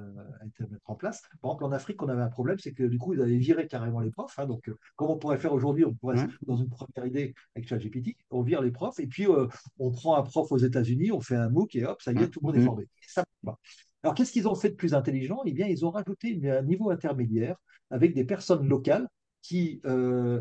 [0.47, 2.85] être- à mettre en place, par exemple, en Afrique, on avait un problème, c'est que
[2.85, 4.39] du coup, ils avaient viré carrément les profs.
[4.39, 4.47] hein.
[4.47, 7.69] donc, euh, comme on pourrait faire aujourd'hui, on pourrait, ouais, dans une première idée avec
[7.69, 9.47] ChatGPT, on vire les profs, et puis euh,
[9.79, 12.29] on prend un prof aux États-Unis, on fait un MOOC, et hop, ça y est,
[12.31, 12.85] tout le monde est mm, formé.
[12.85, 13.61] Et ça marche pas.
[14.03, 15.41] Alors, qu'est-ce qu'ils ont fait de plus intelligent?
[15.45, 17.57] Eh bien, ils ont rajouté un niveau intermédiaire
[17.91, 19.09] avec des personnes locales
[19.43, 20.41] qui euh,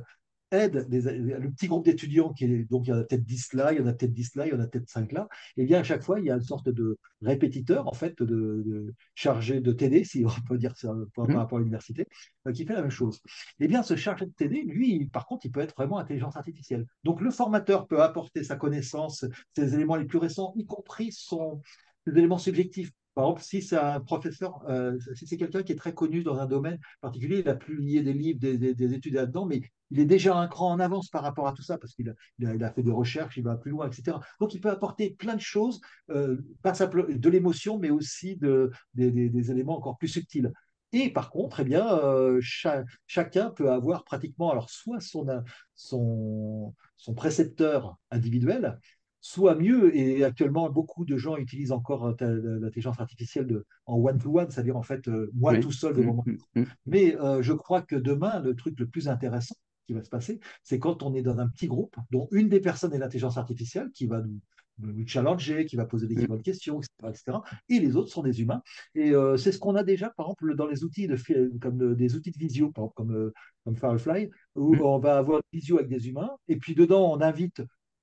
[0.51, 3.71] aident le petit groupe d'étudiants, qui est, donc il y en a peut-être 10 là,
[3.71, 5.27] il y en a peut-être 10 là, il y en a peut-être 5 là.
[5.57, 8.63] Et bien, à chaque fois, il y a une sorte de répétiteur, en fait, de,
[8.65, 12.07] de chargé de TD, si on peut dire ça par, par mm, rapport à l'université,
[12.47, 13.21] euh, qui fait la même chose.
[13.59, 16.85] Eh bien, ce chargé de TD, lui, par contre, il peut être vraiment intelligence artificielle.
[17.03, 21.61] Donc, le formateur peut apporter sa connaissance, ses éléments les plus récents, y compris son,
[22.05, 22.91] ses éléments subjectifs.
[23.13, 26.39] Par exemple, si c'est un professeur, euh, si c'est quelqu'un qui est très connu dans
[26.39, 29.99] un domaine particulier, il a publié des livres, des, des- des études là-dedans, mais il
[29.99, 32.83] est déjà un cran en avance par rapport à tout ça, parce qu'il a, fait
[32.83, 34.21] des recherches, il va plus loin, etc.
[34.39, 38.71] Donc, il peut apporter plein de choses, euh, pas simplement de l'émotion, mais aussi de,
[38.93, 40.51] des, éléments encore plus subtils.
[40.93, 46.73] Et par contre, eh bien, euh, cha- chacun peut avoir pratiquement, alors soit son
[47.15, 48.79] précepteur individuel,
[49.21, 54.49] soit mieux, et actuellement, beaucoup de gens utilisent encore euh, l'intelligence artificielle de- en one-to-one,
[54.49, 56.25] c'est-à-dire en fait, euh, moi oui, tout seul devant mm, moi.
[56.55, 59.55] mm, mm, Mais euh, je crois que demain, le truc le plus intéressant
[59.87, 62.59] qui va se passer, c'est quand on est dans un petit groupe, dont une des
[62.59, 64.39] personnes est l'intelligence artificielle, qui va nous,
[64.79, 67.37] nous challenger, qui va poser des questions, etc., etc.
[67.69, 68.63] Et les autres sont des humains.
[68.95, 71.17] Et euh, c'est ce qu'on a déjà, par exemple, dans les outils de,
[71.59, 73.31] comme des outils de visio, par exemple, comme,
[73.65, 77.61] comme Firefly, où on va avoir visio avec des humains, et puis dedans, on invite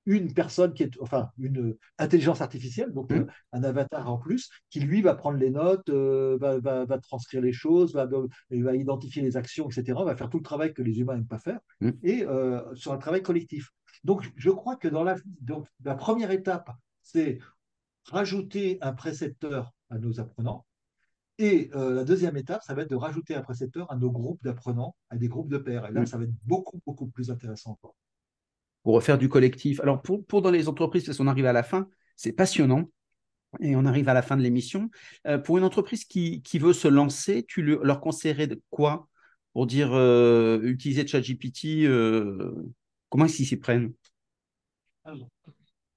[0.08, 4.48] une personne qui est, enfin, une intelligence artificielle, donc euh, mm, un avatar en plus,
[4.70, 8.74] qui lui va prendre les notes, euh, va, va, va, transcrire les choses, va, va,
[8.74, 11.60] identifier les actions, etc., va faire tout le travail que les humains n'aiment pas faire,
[11.82, 13.68] mm, et euh, sur un travail collectif.
[14.02, 16.70] Donc, je crois que dans la, donc, la première étape,
[17.02, 17.38] c'est
[18.06, 20.64] rajouter un précepteur à nos apprenants.
[21.36, 24.42] Et euh, la deuxième étape, ça va être de rajouter un précepteur à nos groupes
[24.42, 25.86] d'apprenants, à des groupes de pairs.
[25.86, 26.06] Et là, mm.
[26.06, 27.94] ça va être beaucoup, beaucoup plus intéressant encore.
[28.88, 29.80] Pour refaire du collectif.
[29.80, 32.88] Alors, pour, pour dans les entreprises, parce qu'on arrive à la fin, c'est passionnant.
[33.60, 34.88] Et on arrive à la fin de l'émission.
[35.26, 39.06] Euh, pour une entreprise qui, qui, veut se lancer, tu leur conseillerais de quoi
[39.52, 42.54] pour dire euh, utiliser ChatGPT euh,
[43.10, 43.92] Comment est-ce qu'ils s'y prennent?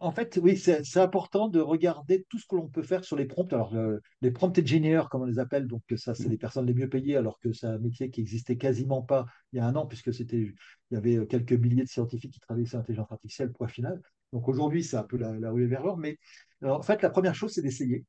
[0.01, 3.25] En fait, oui, c'est important de regarder tout ce que l'on peut faire sur les
[3.25, 3.53] prompts.
[3.53, 3.75] Alors,
[4.21, 7.15] les prompt engineers, comme on les appelle, donc ça, c'est les personnes les mieux payées,
[7.15, 10.13] alors que c'est un métier qui existait quasiment pas il y a un an, puisque
[10.13, 14.01] c'était, il y avait quelques milliers de scientifiques qui travaillaient sur l'intelligence artificielle, point final.
[14.33, 15.97] Donc aujourd'hui, c'est un peu la, la ruée vers l'or.
[15.97, 16.17] Mais
[16.63, 18.03] en fait, la première chose, c'est d'essayer.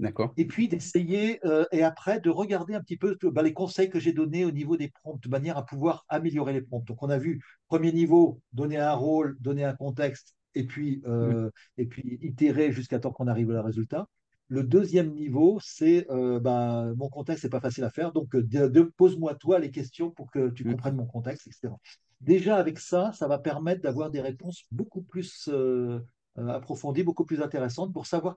[0.00, 0.34] D'accord.
[0.36, 4.00] Et puis d'essayer, euh, et après, de regarder un petit peu bah, les conseils que
[4.00, 6.84] j'ai donnés au niveau des prompts, de manière à pouvoir améliorer les prompts.
[6.84, 11.50] Donc, on a vu, premier niveau, donner un rôle, donner un contexte, et puis, euh,
[11.78, 14.08] et puis itérer jusqu'à temps qu'on arrive au résultat.
[14.48, 18.82] Le deuxième niveau, c'est euh, bah, mon contexte, n'est pas facile à faire, donc de,
[18.82, 21.72] pose-moi toi les questions pour que tu comprennes mon contexte, etc.
[22.20, 26.00] Déjà avec ça, ça va permettre d'avoir des réponses beaucoup plus euh,
[26.36, 28.36] approfondie, beaucoup plus intéressante pour savoir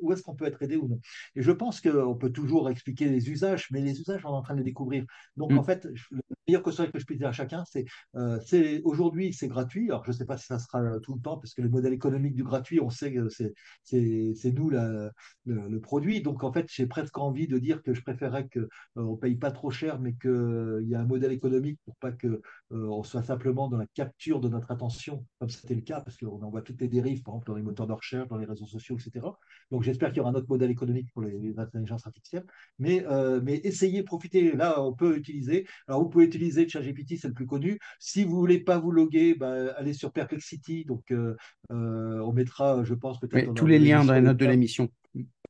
[0.00, 1.00] où est-ce qu'on peut être aidé ou non.
[1.36, 4.42] Et je pense qu'on peut toujours expliquer les usages, mais les usages, on est en
[4.42, 5.04] train de les découvrir.
[5.36, 5.58] Donc, mm.
[5.58, 7.84] en fait, le meilleur conseil que je puisse dire à chacun, c'est
[8.16, 9.90] euh, aujourd'hui, c'est gratuit.
[9.90, 11.92] Alors, je ne sais pas si ça sera tout le temps, parce que le modèle
[11.92, 15.10] économique du gratuit, on sait que c'est nous le,
[15.46, 16.22] le, produit.
[16.22, 18.60] Donc, en fait, j'ai presque envie de dire que je préférerais qu'on
[19.00, 22.12] euh, ne paye pas trop cher, mais qu'il y a un modèle économique pour pas
[22.12, 22.38] qu'on
[22.72, 26.42] euh, soit simplement dans la capture de notre attention, comme c'était le cas, parce qu'on
[26.42, 29.26] en voit toutes les dérives dans les moteurs de recherche, dans les réseaux sociaux, etc.
[29.70, 32.44] Donc j'espère qu'il y aura un autre modèle économique pour les, intelligences artificielles.
[32.78, 34.52] Mais, euh, mais essayez, profitez.
[34.52, 35.66] Là, on peut utiliser.
[35.88, 37.78] Alors vous pouvez utiliser ChatGPT, c'est le plus connu.
[37.98, 40.84] Si vous voulez pas vous loguer, bah, allez sur Perplexity.
[40.84, 41.36] Donc euh,
[41.72, 43.54] euh, on mettra, je pense, peut-être.
[43.54, 44.88] tous les liens dans les notes de l'émission.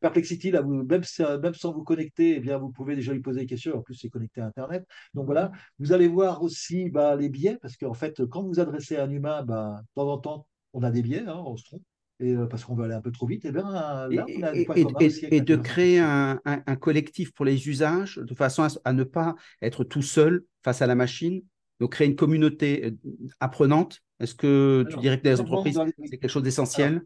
[0.00, 1.02] Perplexity, là, vous, même,
[1.42, 3.78] même, sans vous connecter, eh bien, vous pouvez déjà lui poser des questions.
[3.78, 4.84] En plus, c'est connecté à Internet.
[5.14, 8.96] Donc voilà, vous allez voir aussi bah, les biais, parce qu'en fait, quand vous adressez
[8.96, 11.64] à un humain, bah, de temps en temps, on a des biais, hein, on se
[11.64, 11.82] trompe.
[12.20, 14.52] Et euh, parce qu'on veut aller un peu trop vite, et bien là, on a
[14.52, 16.38] des et, et, de créer un,
[16.78, 20.94] collectif pour les usages de façon à, ne pas être tout seul face à la
[20.94, 21.42] machine,
[21.80, 23.10] donc créer une communauté euh,
[23.40, 24.00] apprenante.
[24.20, 27.02] Est-ce que tu dirais que les entreprises, c'est quelque chose d'essentiel?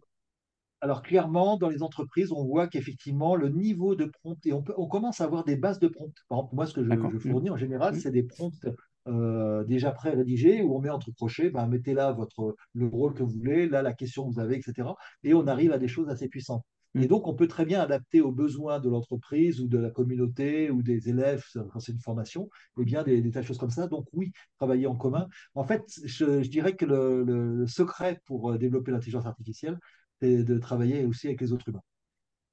[0.80, 4.86] Alors, clairement, dans les entreprises, on voit qu'effectivement, le niveau de prompt, et on, on,
[4.86, 6.14] commence à avoir des bases de prompt.
[6.28, 7.98] Par exemple, moi, ce que je, je fournis en général, mmh.
[7.98, 8.66] c'est des prompts
[9.06, 13.22] euh, déjà pré-rédigé où on met entre crochets, ben, mettez là votre, le rôle que
[13.22, 14.88] vous voulez, là la question que vous avez, etc.
[15.22, 16.64] Et on arrive à des choses assez puissantes.
[16.94, 17.06] Et mm.
[17.06, 20.82] donc, on peut très bien adapter aux besoins de l'entreprise ou de la communauté ou
[20.82, 23.86] des élèves quand c'est une formation, et eh bien des, tas de choses comme ça.
[23.86, 25.28] Donc, oui, travailler en commun.
[25.54, 29.78] En fait, je, dirais que le, secret pour euh, développer l'intelligence artificielle,
[30.20, 31.82] c'est de travailler aussi avec les autres humains.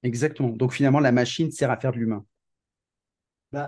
[0.04, 0.50] Exactement.
[0.50, 2.26] Donc, finalement, la machine sert à faire de l'humain.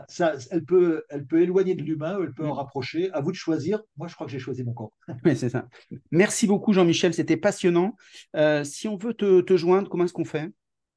[0.07, 3.11] Ça, elle, peut, elle peut éloigner de l'humain, elle peut en rapprocher.
[3.11, 3.81] À vous de choisir.
[3.95, 4.91] Moi, je crois que j'ai choisi mon camp.
[5.25, 5.67] oui, c'est ça.
[6.11, 7.13] Merci beaucoup, Jean-Michel.
[7.13, 7.95] C'était passionnant.
[8.35, 10.51] Euh, si on veut te, joindre, comment est-ce qu'on fait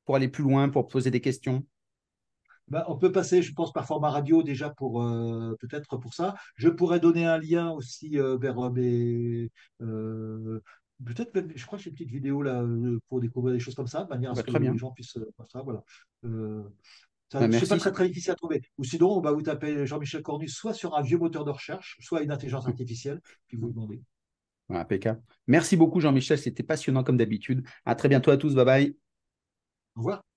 [0.04, 1.64] pour aller plus loin, pour poser des questions?
[2.68, 6.34] Ben, on peut passer, je pense, par format radio déjà pour euh, peut-être pour ça.
[6.54, 9.50] Je pourrais donner un lien aussi euh, vers mes.
[11.04, 12.62] Peut-être je crois que j'ai une petite vidéo là
[13.08, 15.16] pour découvrir des choses comme ça, de manière à ce que les gens puissent
[15.48, 15.62] ça.
[15.62, 15.82] Voilà.
[17.30, 18.62] Ça, bah, pas très, très difficile à trouver.
[18.78, 22.22] Ou sinon, bah, vous tapez Jean-Michel Cornu soit sur un vieux moteur de recherche, soit
[22.22, 24.02] une intelligence artificielle, puis vous demandez.
[24.68, 25.22] impeccable.
[25.46, 26.38] Merci beaucoup, Jean-Michel.
[26.38, 27.66] C'était passionnant comme d'habitude.
[27.84, 28.54] À très bientôt à tous.
[28.54, 28.96] Bye bye.
[29.94, 30.29] Au revoir.